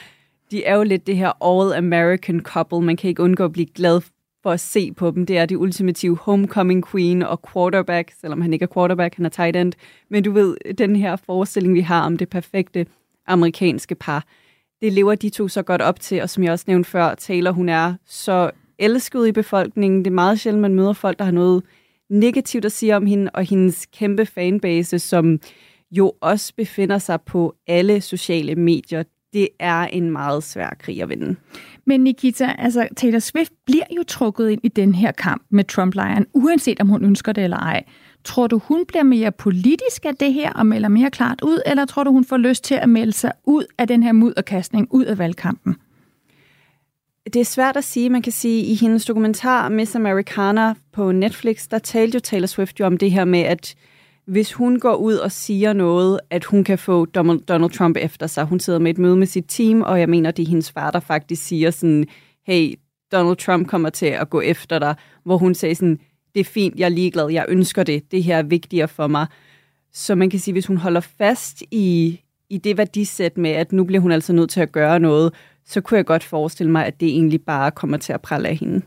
De 0.51 0.65
er 0.65 0.77
jo 0.77 0.83
lidt 0.83 1.07
det 1.07 1.17
her 1.17 1.33
all-American 1.43 2.43
couple. 2.43 2.81
Man 2.81 2.97
kan 2.97 3.09
ikke 3.09 3.23
undgå 3.23 3.45
at 3.45 3.53
blive 3.53 3.67
glad 3.67 4.01
for 4.43 4.51
at 4.51 4.61
se 4.61 4.93
på 4.93 5.11
dem. 5.11 5.27
Det 5.27 5.39
er 5.39 5.47
de 5.47 5.59
ultimative 5.59 6.19
homecoming 6.21 6.91
queen 6.91 7.23
og 7.23 7.41
quarterback, 7.53 8.13
selvom 8.21 8.41
han 8.41 8.53
ikke 8.53 8.63
er 8.63 8.75
quarterback, 8.75 9.17
han 9.17 9.27
er 9.27 9.31
tight 9.31 9.57
end. 9.57 9.73
Men 10.11 10.23
du 10.23 10.31
ved, 10.31 10.57
den 10.79 10.97
her 10.97 11.17
forestilling, 11.17 11.75
vi 11.75 11.81
har 11.81 12.07
om 12.07 12.17
det 12.17 12.29
perfekte 12.29 12.87
amerikanske 13.27 13.95
par, 13.95 14.25
det 14.81 14.93
lever 14.93 15.15
de 15.15 15.31
to 15.31 15.49
så 15.49 15.63
godt 15.63 15.83
op 15.83 16.01
til, 16.01 16.23
og 16.23 16.31
som 16.31 16.45
jeg 16.45 16.53
også 16.53 16.65
nævnte 16.69 16.91
før, 16.91 17.15
Taylor, 17.15 17.51
hun 17.51 17.69
er 17.69 17.95
så 18.07 18.51
elsket 18.79 19.27
i 19.27 19.33
befolkningen. 19.33 20.05
Det 20.05 20.11
er 20.11 20.15
meget 20.15 20.41
sjældent, 20.41 20.63
man 20.63 20.75
møder 20.75 20.93
folk, 20.93 21.19
der 21.19 21.25
har 21.25 21.33
noget 21.33 21.63
negativt 22.11 22.65
at 22.65 22.73
sige 22.73 22.97
om 22.97 23.07
hende, 23.07 23.31
og 23.35 23.45
hendes 23.45 23.87
kæmpe 23.87 24.27
fanbase, 24.27 24.99
som 24.99 25.39
jo 25.91 26.13
også 26.21 26.53
befinder 26.57 26.99
sig 26.99 27.21
på 27.21 27.55
alle 27.67 28.01
sociale 28.01 28.55
medier. 28.55 29.03
Det 29.33 29.49
er 29.59 29.81
en 29.81 30.11
meget 30.11 30.43
svær 30.43 30.71
krig 30.79 31.03
at 31.03 31.09
vinde. 31.09 31.37
Men 31.87 32.01
Nikita, 32.01 32.55
altså 32.59 32.89
Taylor 32.97 33.19
Swift 33.19 33.53
bliver 33.67 33.85
jo 33.97 34.03
trukket 34.03 34.51
ind 34.51 34.61
i 34.63 34.69
den 34.69 34.95
her 34.95 35.13
kamp 35.13 35.43
med 35.51 35.65
Trump-lejren, 35.65 36.27
uanset 36.33 36.81
om 36.81 36.89
hun 36.89 37.05
ønsker 37.05 37.33
det 37.33 37.45
eller 37.45 37.57
ej. 37.57 37.85
Tror 38.25 38.47
du, 38.47 38.59
hun 38.59 38.85
bliver 38.89 39.03
mere 39.03 39.33
politisk 39.33 40.05
af 40.05 40.17
det 40.17 40.33
her 40.33 40.53
og 40.53 40.67
melder 40.67 40.89
mere 40.89 41.11
klart 41.11 41.41
ud, 41.43 41.59
eller 41.67 41.85
tror 41.85 42.05
du, 42.05 42.13
hun 42.13 42.25
får 42.25 42.37
lyst 42.37 42.65
til 42.65 42.75
at 42.75 42.89
melde 42.89 43.13
sig 43.13 43.33
ud 43.45 43.65
af 43.79 43.89
den 43.89 44.03
her 44.03 44.13
mudderkastning, 44.13 44.89
ud 44.91 45.05
af 45.05 45.19
valgkampen? 45.19 45.77
Det 47.25 47.37
er 47.37 47.45
svært 47.45 47.77
at 47.77 47.85
sige. 47.85 48.11
Man 48.11 48.23
kan 48.23 48.33
sige, 48.33 48.65
i 48.65 48.75
hendes 48.75 49.05
dokumentar 49.05 49.69
Miss 49.69 49.95
Americana 49.95 50.75
på 50.93 51.13
Netflix, 51.13 51.69
der 51.69 51.79
talte 51.79 52.17
jo 52.17 52.21
Taylor 52.21 52.47
Swift 52.47 52.81
jo 52.81 52.87
om 52.87 52.97
det 52.97 53.11
her 53.11 53.25
med, 53.25 53.41
at 53.41 53.75
hvis 54.27 54.53
hun 54.53 54.81
går 54.81 54.95
ud 54.95 55.15
og 55.15 55.33
siger 55.33 55.73
noget, 55.73 56.21
at 56.31 56.45
hun 56.45 56.65
kan 56.65 56.79
få 56.79 57.05
Donald 57.05 57.71
Trump 57.71 57.97
efter 57.97 58.27
sig. 58.27 58.45
Hun 58.45 58.61
sidder 58.61 58.79
med 58.79 58.91
et 58.91 58.99
møde 58.99 59.17
med 59.17 59.27
sit 59.27 59.45
team, 59.49 59.83
og 59.83 60.01
jeg 60.01 60.09
mener, 60.09 60.31
det 60.31 60.43
er 60.43 60.49
hendes 60.49 60.73
far, 60.73 60.91
der 60.91 61.01
faktisk 61.01 61.47
siger 61.47 61.71
sådan, 61.71 62.07
hey, 62.47 62.75
Donald 63.13 63.37
Trump 63.37 63.69
kommer 63.69 63.91
til 63.91 64.07
at 64.07 64.31
gå 64.31 64.41
efter 64.41 64.79
dig, 64.79 64.95
hvor 65.25 65.39
hun 65.39 65.55
sagde 65.55 65.75
sådan, 65.75 65.99
det 66.35 66.41
er 66.41 66.45
fint, 66.45 66.79
jeg 66.79 66.85
er 66.85 66.89
ligeglad, 66.89 67.31
jeg 67.31 67.47
ønsker 67.49 67.83
det, 67.83 68.11
det 68.11 68.23
her 68.23 68.39
er 68.39 68.43
vigtigere 68.43 68.89
for 68.89 69.07
mig. 69.07 69.27
Så 69.93 70.15
man 70.15 70.31
kan 70.31 70.41
sige, 70.41 70.53
hvis 70.53 70.67
hun 70.67 70.77
holder 70.77 71.01
fast 71.01 71.63
i, 71.71 72.21
i 72.51 72.59
det 72.59 72.79
værdisæt 72.79 73.39
med, 73.39 73.51
at 73.51 73.73
nu 73.73 73.85
bliver 73.85 74.01
hun 74.01 74.13
altså 74.13 74.33
nødt 74.33 74.51
til 74.51 74.61
at 74.61 74.73
gøre 74.73 75.01
noget, 75.01 75.33
så 75.67 75.81
kunne 75.81 75.97
jeg 75.97 76.07
godt 76.07 76.25
forestille 76.25 76.73
mig, 76.73 76.87
at 76.87 77.01
det 77.01 77.09
egentlig 77.09 77.43
bare 77.43 77.71
kommer 77.71 77.97
til 77.97 78.13
at 78.13 78.21
prale 78.21 78.49
af 78.49 78.57
hende. 78.57 78.83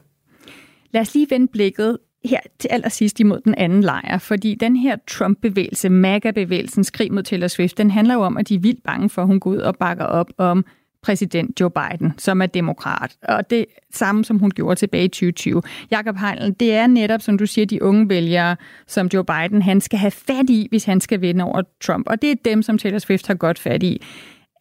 Lad 0.92 1.02
os 1.02 1.14
lige 1.14 1.28
vende 1.30 1.48
blikket 1.48 1.98
her 2.26 2.40
til 2.60 2.68
allersidst 2.68 3.20
imod 3.20 3.40
den 3.46 3.56
anden 3.56 3.82
lejr, 3.82 4.18
fordi 4.18 4.56
den 4.56 4.76
her 4.76 4.96
Trump-bevægelse, 5.08 5.90
MAGA-bevægelsen, 5.90 6.84
skrig 6.84 7.14
mod 7.14 7.24
Taylor 7.24 7.48
Swift, 7.48 7.78
den 7.78 7.92
handler 7.92 8.14
jo 8.14 8.22
om, 8.22 8.38
at 8.38 8.50
de 8.50 8.56
er 8.56 8.60
vildt 8.60 8.84
bange 8.84 9.10
for, 9.10 9.22
at 9.22 9.28
hun 9.28 9.40
går 9.40 9.50
ud 9.50 9.58
og 9.58 9.76
bakker 9.76 10.06
op 10.06 10.32
om 10.38 10.66
præsident 11.02 11.60
Joe 11.60 11.70
Biden, 11.70 12.14
som 12.18 12.42
er 12.42 12.46
demokrat. 12.46 13.16
Og 13.24 13.50
det 13.50 13.66
samme, 13.94 14.26
som 14.26 14.40
hun 14.40 14.52
gjorde 14.52 14.80
tilbage 14.80 15.06
i 15.06 15.08
2020. 15.08 15.62
Jakob 15.92 16.18
Heinlein, 16.18 16.54
det 16.54 16.74
er 16.74 16.88
netop, 16.88 17.22
som 17.22 17.38
du 17.38 17.46
siger, 17.46 17.66
de 17.66 17.84
unge 17.84 18.10
vælgere, 18.10 18.56
som 18.88 19.10
Joe 19.14 19.24
Biden, 19.26 19.62
han 19.62 19.82
skal 19.82 20.00
have 20.00 20.12
fat 20.12 20.50
i, 20.50 20.68
hvis 20.70 20.84
han 20.84 21.02
skal 21.02 21.22
vinde 21.22 21.44
over 21.44 21.62
Trump. 21.82 22.08
Og 22.10 22.22
det 22.22 22.32
er 22.32 22.36
dem, 22.46 22.62
som 22.62 22.78
Taylor 22.78 23.00
Swift 23.00 23.28
har 23.28 23.34
godt 23.34 23.60
fat 23.60 23.84
i. 23.84 24.02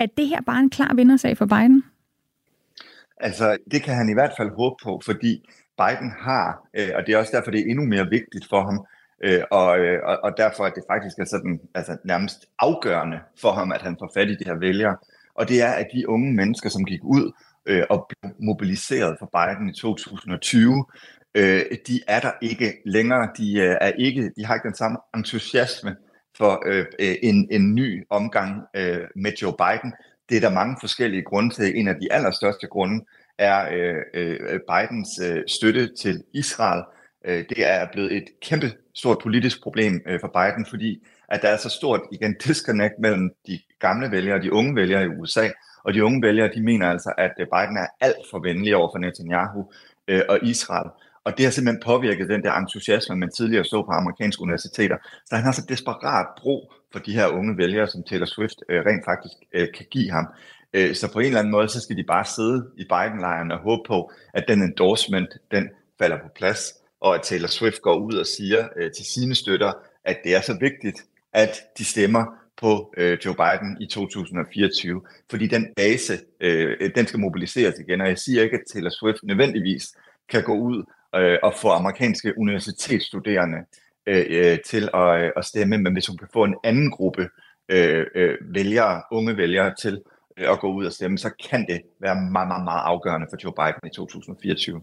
Er 0.01 0.07
det 0.17 0.29
her 0.29 0.41
bare 0.47 0.61
en 0.61 0.71
klar 0.71 0.95
vindersag 0.95 1.39
for 1.39 1.47
Biden? 1.47 1.83
Altså, 3.21 3.57
det 3.71 3.83
kan 3.83 3.95
han 3.95 4.09
i 4.09 4.13
hvert 4.13 4.33
fald 4.37 4.51
håbe 4.51 4.77
på, 4.83 5.01
fordi 5.05 5.49
Biden 5.79 6.11
har, 6.19 6.69
øh, 6.75 6.91
og 6.95 7.07
det 7.07 7.15
er 7.15 7.19
også 7.19 7.37
derfor, 7.37 7.51
det 7.51 7.61
er 7.61 7.71
endnu 7.71 7.85
mere 7.85 8.07
vigtigt 8.11 8.47
for 8.49 8.61
ham, 8.65 8.87
øh, 9.25 9.43
og, 9.51 9.79
øh, 9.79 9.99
og, 10.05 10.19
og 10.23 10.33
derfor 10.37 10.65
at 10.65 10.73
det 10.75 10.85
faktisk 10.91 11.19
er 11.19 11.25
sådan, 11.25 11.61
altså 11.75 11.97
nærmest 12.05 12.47
afgørende 12.59 13.19
for 13.41 13.53
ham, 13.53 13.73
at 13.73 13.83
han 13.83 13.97
får 13.99 14.11
fat 14.15 14.29
i 14.29 14.35
de 14.35 14.45
her 14.47 14.59
vælgere. 14.59 14.97
Og 15.35 15.49
det 15.49 15.63
er, 15.63 15.73
at 15.73 15.87
de 15.95 16.09
unge 16.09 16.35
mennesker, 16.35 16.69
som 16.69 16.85
gik 16.85 17.01
ud 17.05 17.33
øh, 17.67 17.85
og 17.91 18.07
blev 18.09 18.33
mobiliseret 18.41 19.17
for 19.19 19.31
Biden 19.37 19.69
i 19.69 19.73
2020, 19.73 20.85
øh, 21.35 21.63
de 21.87 22.01
er 22.09 22.21
der 22.21 22.33
ikke 22.43 22.73
længere. 22.85 23.29
De, 23.39 23.59
øh, 23.59 23.77
er 23.81 23.93
ikke, 23.99 24.33
de 24.37 24.45
har 24.47 24.55
ikke 24.55 24.69
den 24.69 24.75
samme 24.75 24.99
entusiasme 25.17 25.97
for 26.39 26.63
øh, 26.67 26.85
øh 27.01 27.15
en, 27.23 27.49
en 27.51 27.75
ny 27.75 28.07
omgang 28.11 28.63
øh, 28.77 29.05
med 29.17 29.33
Joe 29.43 29.55
Biden. 29.59 29.93
Det 30.29 30.37
er 30.37 30.41
der 30.41 30.51
mange 30.51 30.77
forskellige 30.81 31.23
grunde 31.23 31.55
til. 31.55 31.79
En 31.79 31.89
af 31.89 31.95
de 31.95 32.13
allerstørste 32.13 32.67
grunde 32.67 33.05
er 33.39 33.69
øh, 33.73 34.03
øh, 34.15 34.61
Bidens 34.71 35.21
øh, 35.23 35.43
støtte 35.47 35.95
til 35.95 36.23
Israel. 36.35 36.83
Øh, 37.25 37.45
det 37.49 37.67
er 37.67 37.87
blevet 37.93 38.13
et 38.13 38.25
kæmpe 38.43 38.73
stort 38.95 39.19
politisk 39.23 39.63
problem 39.63 40.01
øh, 40.07 40.21
for 40.21 40.29
Biden, 40.29 40.67
fordi 40.71 41.07
at 41.29 41.43
der 41.43 41.49
er 41.49 41.57
så 41.57 41.69
stort 41.69 42.01
igen 42.13 42.37
disconnect 42.45 42.95
mellem 42.99 43.31
de 43.47 43.61
gamle 43.79 44.11
vælgere 44.11 44.37
og 44.37 44.43
de 44.43 44.53
unge 44.53 44.75
vælgere 44.75 45.05
i 45.05 45.07
USA, 45.07 45.49
og 45.85 45.95
de 45.95 46.05
unge 46.05 46.23
vælgere, 46.23 46.55
de 46.55 46.63
mener 46.63 46.91
altså, 46.91 47.13
at 47.19 47.33
øh, 47.41 47.47
Biden 47.47 47.77
er 47.77 47.87
alt 48.01 48.27
for 48.31 48.39
venlig 48.39 48.77
over 48.77 48.91
for 48.93 48.99
Netanyahu 48.99 49.71
øh, 50.09 50.23
og 50.29 50.39
Israel. 50.43 50.91
Og 51.27 51.33
det 51.37 51.45
har 51.45 51.53
simpelthen 51.53 51.83
påvirket 51.85 52.29
den 52.29 52.43
der 52.43 52.53
entusiasme, 52.53 53.17
man 53.17 53.31
tidligere 53.31 53.65
så 53.65 53.83
på 53.83 53.93
amerikanske 53.93 54.43
universiteter. 54.43 54.97
Så 55.27 55.37
han 55.37 55.45
har 55.45 55.53
så 55.53 55.65
desperat 55.69 56.27
brug 56.39 56.73
for 56.93 56.99
de 56.99 57.13
her 57.13 57.27
unge 57.27 57.57
vælgere, 57.57 57.89
som 57.89 58.03
Taylor 58.03 58.27
Swift 58.27 58.59
øh, 58.69 58.83
rent 58.87 59.05
faktisk 59.05 59.37
øh, 59.55 59.69
kan 59.77 59.87
give 59.91 60.11
ham. 60.11 60.27
Øh, 60.75 60.95
så 60.95 61.13
på 61.13 61.19
en 61.19 61.27
eller 61.27 61.39
anden 61.39 61.51
måde, 61.51 61.69
så 61.69 61.81
skal 61.81 61.97
de 61.97 62.05
bare 62.05 62.25
sidde 62.25 62.71
i 62.77 62.85
Biden-lejren 62.85 63.51
og 63.51 63.59
håbe 63.59 63.83
på, 63.87 64.13
at 64.35 64.45
den 64.49 64.63
endorsement, 64.63 65.29
den 65.51 65.69
falder 65.99 66.19
på 66.19 66.29
plads, 66.37 66.75
og 67.01 67.15
at 67.15 67.23
Taylor 67.23 67.49
Swift 67.49 67.83
går 67.83 67.95
ud 67.95 68.15
og 68.15 68.27
siger 68.27 68.69
øh, 68.77 68.91
til 68.91 69.05
sine 69.15 69.35
støtter, 69.35 69.73
at 70.05 70.17
det 70.25 70.37
er 70.37 70.41
så 70.41 70.57
vigtigt, 70.61 70.99
at 71.33 71.53
de 71.79 71.85
stemmer 71.85 72.25
på 72.57 72.95
øh, 72.97 73.19
Joe 73.25 73.35
Biden 73.35 73.77
i 73.81 73.87
2024, 73.87 75.03
fordi 75.31 75.47
den 75.47 75.67
base, 75.77 76.19
øh, 76.41 76.91
den 76.97 77.07
skal 77.07 77.21
mobiliseres 77.21 77.75
igen, 77.79 78.01
og 78.01 78.09
jeg 78.09 78.19
siger 78.19 78.43
ikke, 78.43 78.57
at 78.57 78.63
Taylor 78.73 78.91
Swift 78.91 79.23
nødvendigvis 79.23 79.95
kan 80.29 80.43
gå 80.43 80.55
ud 80.55 80.85
øh, 81.17 81.39
og 81.43 81.55
få 81.63 81.69
amerikanske 81.69 82.39
universitetsstuderende 82.39 83.59
øh, 84.07 84.25
øh, 84.29 84.59
til 84.67 84.89
at, 84.95 85.23
øh, 85.23 85.31
at 85.37 85.45
stemme, 85.45 85.79
men 85.79 85.93
hvis 85.93 86.07
hun 86.07 86.17
kan 86.17 86.29
få 86.33 86.45
en 86.45 86.55
anden 86.65 86.91
gruppe 86.91 87.29
øh, 87.69 88.07
øh, 88.15 88.35
vælgere, 88.55 89.03
unge 89.13 89.37
vælgere 89.37 89.75
til 89.83 90.01
øh, 90.39 90.51
at 90.51 90.61
gå 90.61 90.73
ud 90.73 90.85
og 90.87 90.93
stemme, 90.93 91.19
så 91.19 91.31
kan 91.51 91.67
det 91.69 91.81
være 92.01 92.15
meget, 92.15 92.49
meget, 92.49 92.65
meget 92.65 92.83
afgørende 92.85 93.27
for 93.31 93.37
Joe 93.45 93.53
Biden 93.53 93.91
i 93.91 93.95
2024. 93.97 94.81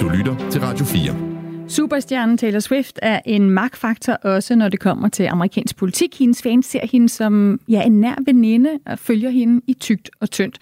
Du 0.00 0.08
lytter 0.08 0.50
til 0.50 0.60
Radio 0.60 0.84
4. 0.84 1.30
Superstjernen 1.68 2.38
Taylor 2.38 2.58
Swift 2.58 2.98
er 3.02 3.20
en 3.26 3.50
magtfaktor 3.50 4.12
også, 4.12 4.56
når 4.56 4.68
det 4.68 4.80
kommer 4.80 5.08
til 5.08 5.24
amerikansk 5.24 5.76
politik. 5.76 6.18
Hendes 6.18 6.42
fans 6.42 6.66
ser 6.66 6.86
hende 6.92 7.08
som 7.08 7.60
ja, 7.68 7.82
en 7.82 8.00
nær 8.00 8.14
veninde 8.26 8.78
og 8.86 8.98
følger 8.98 9.30
hende 9.30 9.60
i 9.66 9.74
tygt 9.74 10.10
og 10.20 10.30
tyndt. 10.30 10.58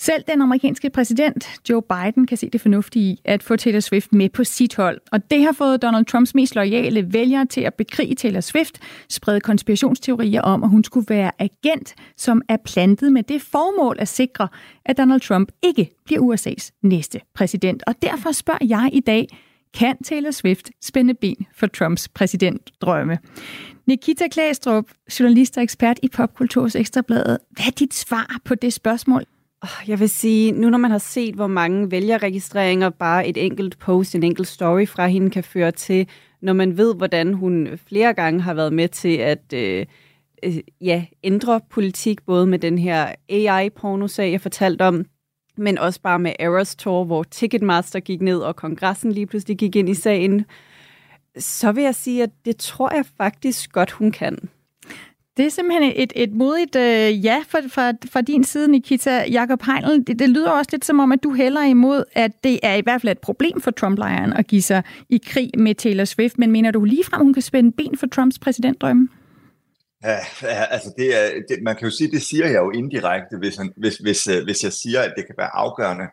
Selv 0.00 0.24
den 0.28 0.42
amerikanske 0.42 0.90
præsident 0.90 1.60
Joe 1.68 1.82
Biden 1.82 2.26
kan 2.26 2.36
se 2.36 2.50
det 2.50 2.60
fornuftige 2.60 3.04
i 3.04 3.20
at 3.24 3.42
få 3.42 3.56
Taylor 3.56 3.80
Swift 3.80 4.12
med 4.12 4.28
på 4.28 4.44
sit 4.44 4.76
hold. 4.76 5.00
Og 5.12 5.30
det 5.30 5.42
har 5.42 5.52
fået 5.52 5.82
Donald 5.82 6.04
Trumps 6.04 6.34
mest 6.34 6.54
loyale 6.54 7.12
vælgere 7.12 7.46
til 7.46 7.60
at 7.60 7.74
bekrige 7.74 8.14
Taylor 8.14 8.40
Swift, 8.40 8.80
sprede 9.08 9.40
konspirationsteorier 9.40 10.42
om, 10.42 10.62
at 10.62 10.70
hun 10.70 10.84
skulle 10.84 11.06
være 11.08 11.30
agent, 11.38 11.94
som 12.16 12.42
er 12.48 12.56
plantet 12.64 13.12
med 13.12 13.22
det 13.22 13.42
formål 13.42 13.96
at 13.98 14.08
sikre, 14.08 14.48
at 14.84 14.98
Donald 14.98 15.20
Trump 15.20 15.52
ikke 15.62 15.90
bliver 16.04 16.20
USA's 16.20 16.78
næste 16.82 17.20
præsident. 17.34 17.82
Og 17.86 17.94
derfor 18.02 18.32
spørger 18.32 18.66
jeg 18.68 18.90
i 18.92 19.00
dag, 19.00 19.28
kan 19.74 20.02
Taylor 20.02 20.30
Swift 20.30 20.70
spænde 20.82 21.14
ben 21.14 21.46
for 21.54 21.66
Trumps 21.66 22.08
præsidentdrømme? 22.08 23.18
Nikita 23.86 24.28
Klæstrup, 24.28 24.84
journalist 25.20 25.56
og 25.56 25.62
ekspert 25.62 25.98
i 26.02 26.08
Popkulturs 26.08 26.74
Ekstrabladet. 26.74 27.38
Hvad 27.50 27.66
er 27.66 27.70
dit 27.70 27.94
svar 27.94 28.40
på 28.44 28.54
det 28.54 28.72
spørgsmål? 28.72 29.24
Jeg 29.88 30.00
vil 30.00 30.08
sige, 30.08 30.52
nu 30.52 30.70
når 30.70 30.78
man 30.78 30.90
har 30.90 30.98
set, 30.98 31.34
hvor 31.34 31.46
mange 31.46 31.90
vælgerregistreringer 31.90 32.90
bare 32.90 33.28
et 33.28 33.36
enkelt 33.36 33.78
post, 33.78 34.14
en 34.14 34.22
enkelt 34.22 34.48
story 34.48 34.86
fra 34.86 35.06
hende 35.06 35.30
kan 35.30 35.44
føre 35.44 35.70
til, 35.70 36.08
når 36.40 36.52
man 36.52 36.76
ved, 36.76 36.94
hvordan 36.94 37.34
hun 37.34 37.68
flere 37.88 38.14
gange 38.14 38.40
har 38.40 38.54
været 38.54 38.72
med 38.72 38.88
til 38.88 39.16
at 39.16 39.52
øh, 39.54 39.86
øh, 40.42 40.56
ja, 40.80 41.04
ændre 41.22 41.60
politik, 41.70 42.26
både 42.26 42.46
med 42.46 42.58
den 42.58 42.78
her 42.78 43.14
AI-pornosag, 43.28 44.32
jeg 44.32 44.40
fortalte 44.40 44.82
om, 44.82 45.04
men 45.56 45.78
også 45.78 46.00
bare 46.00 46.18
med 46.18 46.32
Eras 46.38 46.76
Tour, 46.76 47.04
hvor 47.04 47.22
Ticketmaster 47.22 48.00
gik 48.00 48.20
ned, 48.20 48.38
og 48.38 48.56
kongressen 48.56 49.12
lige 49.12 49.26
pludselig 49.26 49.58
gik 49.58 49.76
ind 49.76 49.88
i 49.88 49.94
sagen, 49.94 50.44
så 51.38 51.72
vil 51.72 51.84
jeg 51.84 51.94
sige, 51.94 52.22
at 52.22 52.30
det 52.44 52.56
tror 52.56 52.94
jeg 52.94 53.04
faktisk 53.16 53.72
godt, 53.72 53.90
hun 53.90 54.12
kan. 54.12 54.48
Det 55.38 55.46
er 55.46 55.50
simpelthen 55.50 55.92
et, 55.96 56.12
et 56.16 56.32
modigt 56.32 56.76
øh, 56.76 57.24
ja 57.24 57.42
fra, 57.48 57.58
fra, 57.58 57.92
fra 58.12 58.20
din 58.20 58.44
side, 58.44 58.70
Nikita 58.70 59.24
Jakob 59.30 59.62
Heinl. 59.62 60.06
Det, 60.06 60.18
det 60.18 60.28
lyder 60.28 60.50
også 60.50 60.68
lidt 60.72 60.84
som 60.84 61.00
om, 61.00 61.12
at 61.12 61.22
du 61.22 61.34
hælder 61.34 61.62
imod, 61.62 62.04
at 62.12 62.30
det 62.44 62.60
er 62.62 62.74
i 62.74 62.80
hvert 62.80 63.00
fald 63.00 63.12
et 63.12 63.18
problem 63.18 63.60
for 63.60 63.70
Trump-lejren 63.70 64.32
at 64.32 64.46
give 64.46 64.62
sig 64.62 64.82
i 65.08 65.20
krig 65.26 65.50
med 65.58 65.74
Taylor 65.74 66.04
Swift. 66.04 66.38
Men 66.38 66.50
mener 66.52 66.70
du 66.70 66.84
ligefrem, 66.84 67.22
hun 67.22 67.34
kan 67.34 67.42
spænde 67.42 67.72
ben 67.72 67.96
for 67.96 68.06
Trumps 68.06 68.38
præsidentdrømme? 68.38 69.08
Ja, 70.04 70.18
altså 70.70 70.92
det 70.96 71.06
er, 71.06 71.28
det, 71.48 71.62
man 71.62 71.76
kan 71.76 71.84
jo 71.84 71.90
sige, 71.90 72.10
det 72.10 72.22
siger 72.22 72.46
jeg 72.46 72.58
jo 72.58 72.70
indirekte, 72.70 73.36
hvis, 73.38 73.56
han, 73.56 73.72
hvis, 73.76 73.96
hvis, 73.96 74.28
øh, 74.28 74.44
hvis 74.44 74.64
jeg 74.64 74.72
siger, 74.72 75.00
at 75.00 75.12
det 75.16 75.26
kan 75.26 75.34
være 75.38 75.56
afgørende 75.56 76.04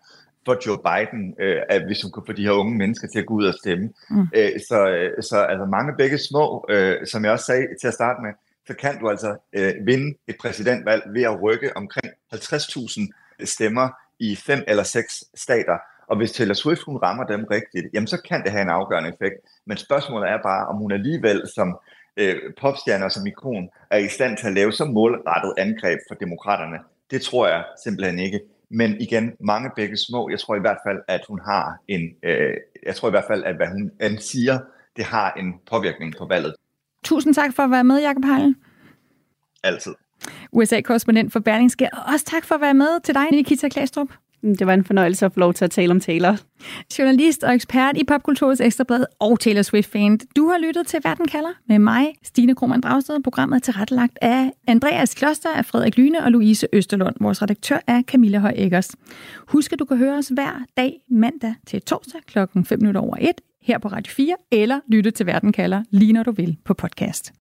for 0.46 0.56
Joe 0.66 0.78
Biden, 0.88 1.34
øh, 1.40 1.62
at 1.70 1.86
hvis 1.86 2.02
hun 2.02 2.12
kan 2.12 2.24
få 2.26 2.34
de 2.34 2.44
her 2.44 2.52
unge 2.52 2.78
mennesker 2.78 3.08
til 3.08 3.20
at 3.20 3.26
gå 3.26 3.34
ud 3.34 3.46
og 3.46 3.54
stemme. 3.54 3.90
Mm. 4.10 4.28
Øh, 4.36 4.52
så, 4.70 4.88
øh, 4.90 5.24
så 5.24 5.38
altså 5.38 5.66
mange 5.66 5.94
begge 5.98 6.18
små, 6.18 6.66
øh, 6.70 6.96
som 7.08 7.24
jeg 7.24 7.32
også 7.32 7.46
sagde 7.46 7.68
til 7.82 7.88
at 7.88 7.94
starte 7.94 8.20
med, 8.26 8.32
så 8.68 8.74
kan 8.74 9.00
du 9.00 9.10
altså 9.10 9.38
øh, 9.54 9.74
vinde 9.86 10.18
et 10.28 10.36
præsidentvalg 10.40 11.04
ved 11.14 11.24
at 11.24 11.42
rykke 11.42 11.78
omkring 11.78 12.14
50.000 12.34 13.46
stemmer 13.46 13.90
i 14.20 14.36
fem 14.36 14.64
eller 14.68 14.84
seks 14.84 15.24
stater. 15.36 15.78
Og 16.08 16.18
hvis 16.18 16.32
Taylor 16.32 16.54
Swift 16.54 16.82
hun 16.82 16.98
rammer 16.98 17.24
dem 17.24 17.44
rigtigt, 17.52 17.86
jamen 17.94 18.08
så 18.08 18.22
kan 18.22 18.44
det 18.44 18.52
have 18.52 18.62
en 18.62 18.70
afgørende 18.70 19.10
effekt. 19.10 19.36
Men 19.66 19.78
spørgsmålet 19.78 20.30
er 20.30 20.38
bare, 20.44 20.68
om 20.68 20.76
hun 20.76 20.92
alligevel 20.92 21.42
som 21.56 21.80
øh, 22.18 22.36
popstjerner 22.58 23.10
som 23.10 23.28
ikon 23.28 23.70
er 23.90 23.98
i 23.98 24.08
stand 24.08 24.38
til 24.38 24.48
at 24.48 24.54
lave 24.54 24.72
så 24.72 24.86
målrettet 24.86 25.54
angreb 25.58 26.00
for 26.08 26.16
demokraterne. 26.16 26.80
Det 27.12 27.22
tror 27.22 27.48
jeg 27.48 27.64
simpelthen 27.84 28.20
ikke. 28.20 28.40
Men 28.70 29.02
igen, 29.02 29.34
mange 29.40 29.72
begge 29.76 29.98
små. 29.98 30.30
Jeg 30.30 30.40
tror 30.40 30.56
i 30.56 30.60
hvert 30.60 30.78
fald, 30.88 31.00
at 31.08 31.22
hun 31.28 31.40
har 31.46 31.78
en, 31.88 32.16
øh, 32.24 32.58
jeg 32.86 32.96
tror 32.96 33.08
i 33.08 33.12
hvert 33.12 33.26
fald, 33.28 33.44
at 33.44 33.56
hvad 33.56 33.68
hun 33.68 33.92
siger, 34.20 34.60
det 34.96 35.06
har 35.06 35.34
en 35.34 35.54
påvirkning 35.70 36.16
på 36.18 36.26
valget. 36.26 36.56
Tusind 37.06 37.34
tak 37.34 37.54
for 37.54 37.64
at 37.64 37.72
være 37.72 37.84
med, 37.84 38.02
Jacob 38.02 38.26
Heil. 38.26 38.56
Altid. 39.64 39.94
USA-korrespondent 40.52 41.34
for 41.34 41.40
Berlingske. 41.40 41.90
Og 41.94 42.00
også 42.14 42.26
tak 42.26 42.46
for 42.46 42.56
at 42.56 42.62
være 42.62 42.74
med 42.74 43.00
til 43.04 43.16
dig, 43.16 43.32
Nikita 43.32 43.70
Klastrup. 43.70 44.08
Det 44.42 44.68
var 44.68 44.74
en 44.74 44.84
fornøjelse 44.84 45.26
at 45.26 45.34
få 45.34 45.40
lov 45.40 45.54
til 45.54 45.66
at 45.66 45.72
tale 45.72 45.92
om 45.92 46.00
Taylor. 46.00 46.38
Journalist 47.00 47.44
og 47.44 47.56
ekspert 47.56 47.98
i 47.98 48.04
Popkulturets 48.04 48.62
Ekstrablad 48.62 49.06
og 49.20 49.40
Taylor 49.40 49.62
Swift-fan. 49.62 50.20
Du 50.36 50.50
har 50.50 50.58
lyttet 50.58 50.88
til 50.88 51.00
Verden 51.04 51.28
kalder 51.28 51.50
med 51.68 51.80
mig, 51.80 52.16
Stine 52.24 52.56
Krohmann 52.56 52.82
Dragsted. 52.82 53.24
Programmet 53.24 53.56
er 53.56 53.60
tilrettelagt 53.60 54.18
af 54.22 54.52
Andreas 54.68 55.14
Kloster, 55.14 55.50
af 55.50 55.66
Frederik 55.66 55.98
Lyne 55.98 56.24
og 56.24 56.32
Louise 56.32 56.68
Østerlund. 56.74 57.16
Vores 57.22 57.42
redaktør 57.42 57.80
er 57.88 58.02
Camilla 58.02 58.40
Høj 58.40 58.54
Eggers. 58.56 58.92
Husk, 59.48 59.74
at 59.74 59.80
du 59.80 59.86
kan 59.86 59.98
høre 59.98 60.18
os 60.18 60.28
hver 60.28 60.64
dag 60.78 61.00
mandag 61.10 61.56
til 61.68 61.82
torsdag 61.82 62.22
klokken 62.28 62.66
5 62.66 62.80
minutter 62.80 63.02
over 63.02 63.16
1 63.20 63.32
her 63.68 63.78
på 63.80 63.88
Radio 63.88 64.12
4, 64.14 64.36
eller 64.52 64.80
lytte 64.90 65.12
til 65.12 65.26
Verden 65.26 65.52
kalder 65.52 65.84
lige 65.92 66.14
når 66.14 66.24
du 66.24 66.32
vil 66.32 66.58
på 66.66 66.74
podcast. 66.74 67.34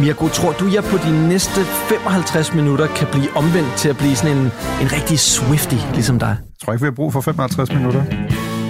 Mirko, 0.00 0.28
tror 0.28 0.52
du, 0.52 0.64
jeg 0.74 0.84
på 0.84 0.96
de 0.96 1.28
næste 1.28 1.60
55 1.64 2.54
minutter 2.54 2.86
kan 2.86 3.06
blive 3.12 3.30
omvendt 3.36 3.72
til 3.76 3.88
at 3.88 3.96
blive 3.96 4.16
sådan 4.16 4.36
en, 4.36 4.44
en 4.82 4.88
rigtig 4.96 5.18
Swifty, 5.18 5.80
ligesom 5.94 6.18
dig? 6.18 6.36
Jeg 6.40 6.58
tror 6.60 6.72
ikke, 6.72 6.82
vi 6.82 6.86
har 6.86 6.98
brug 7.00 7.12
for 7.12 7.20
55 7.20 7.72
minutter. 7.72 8.02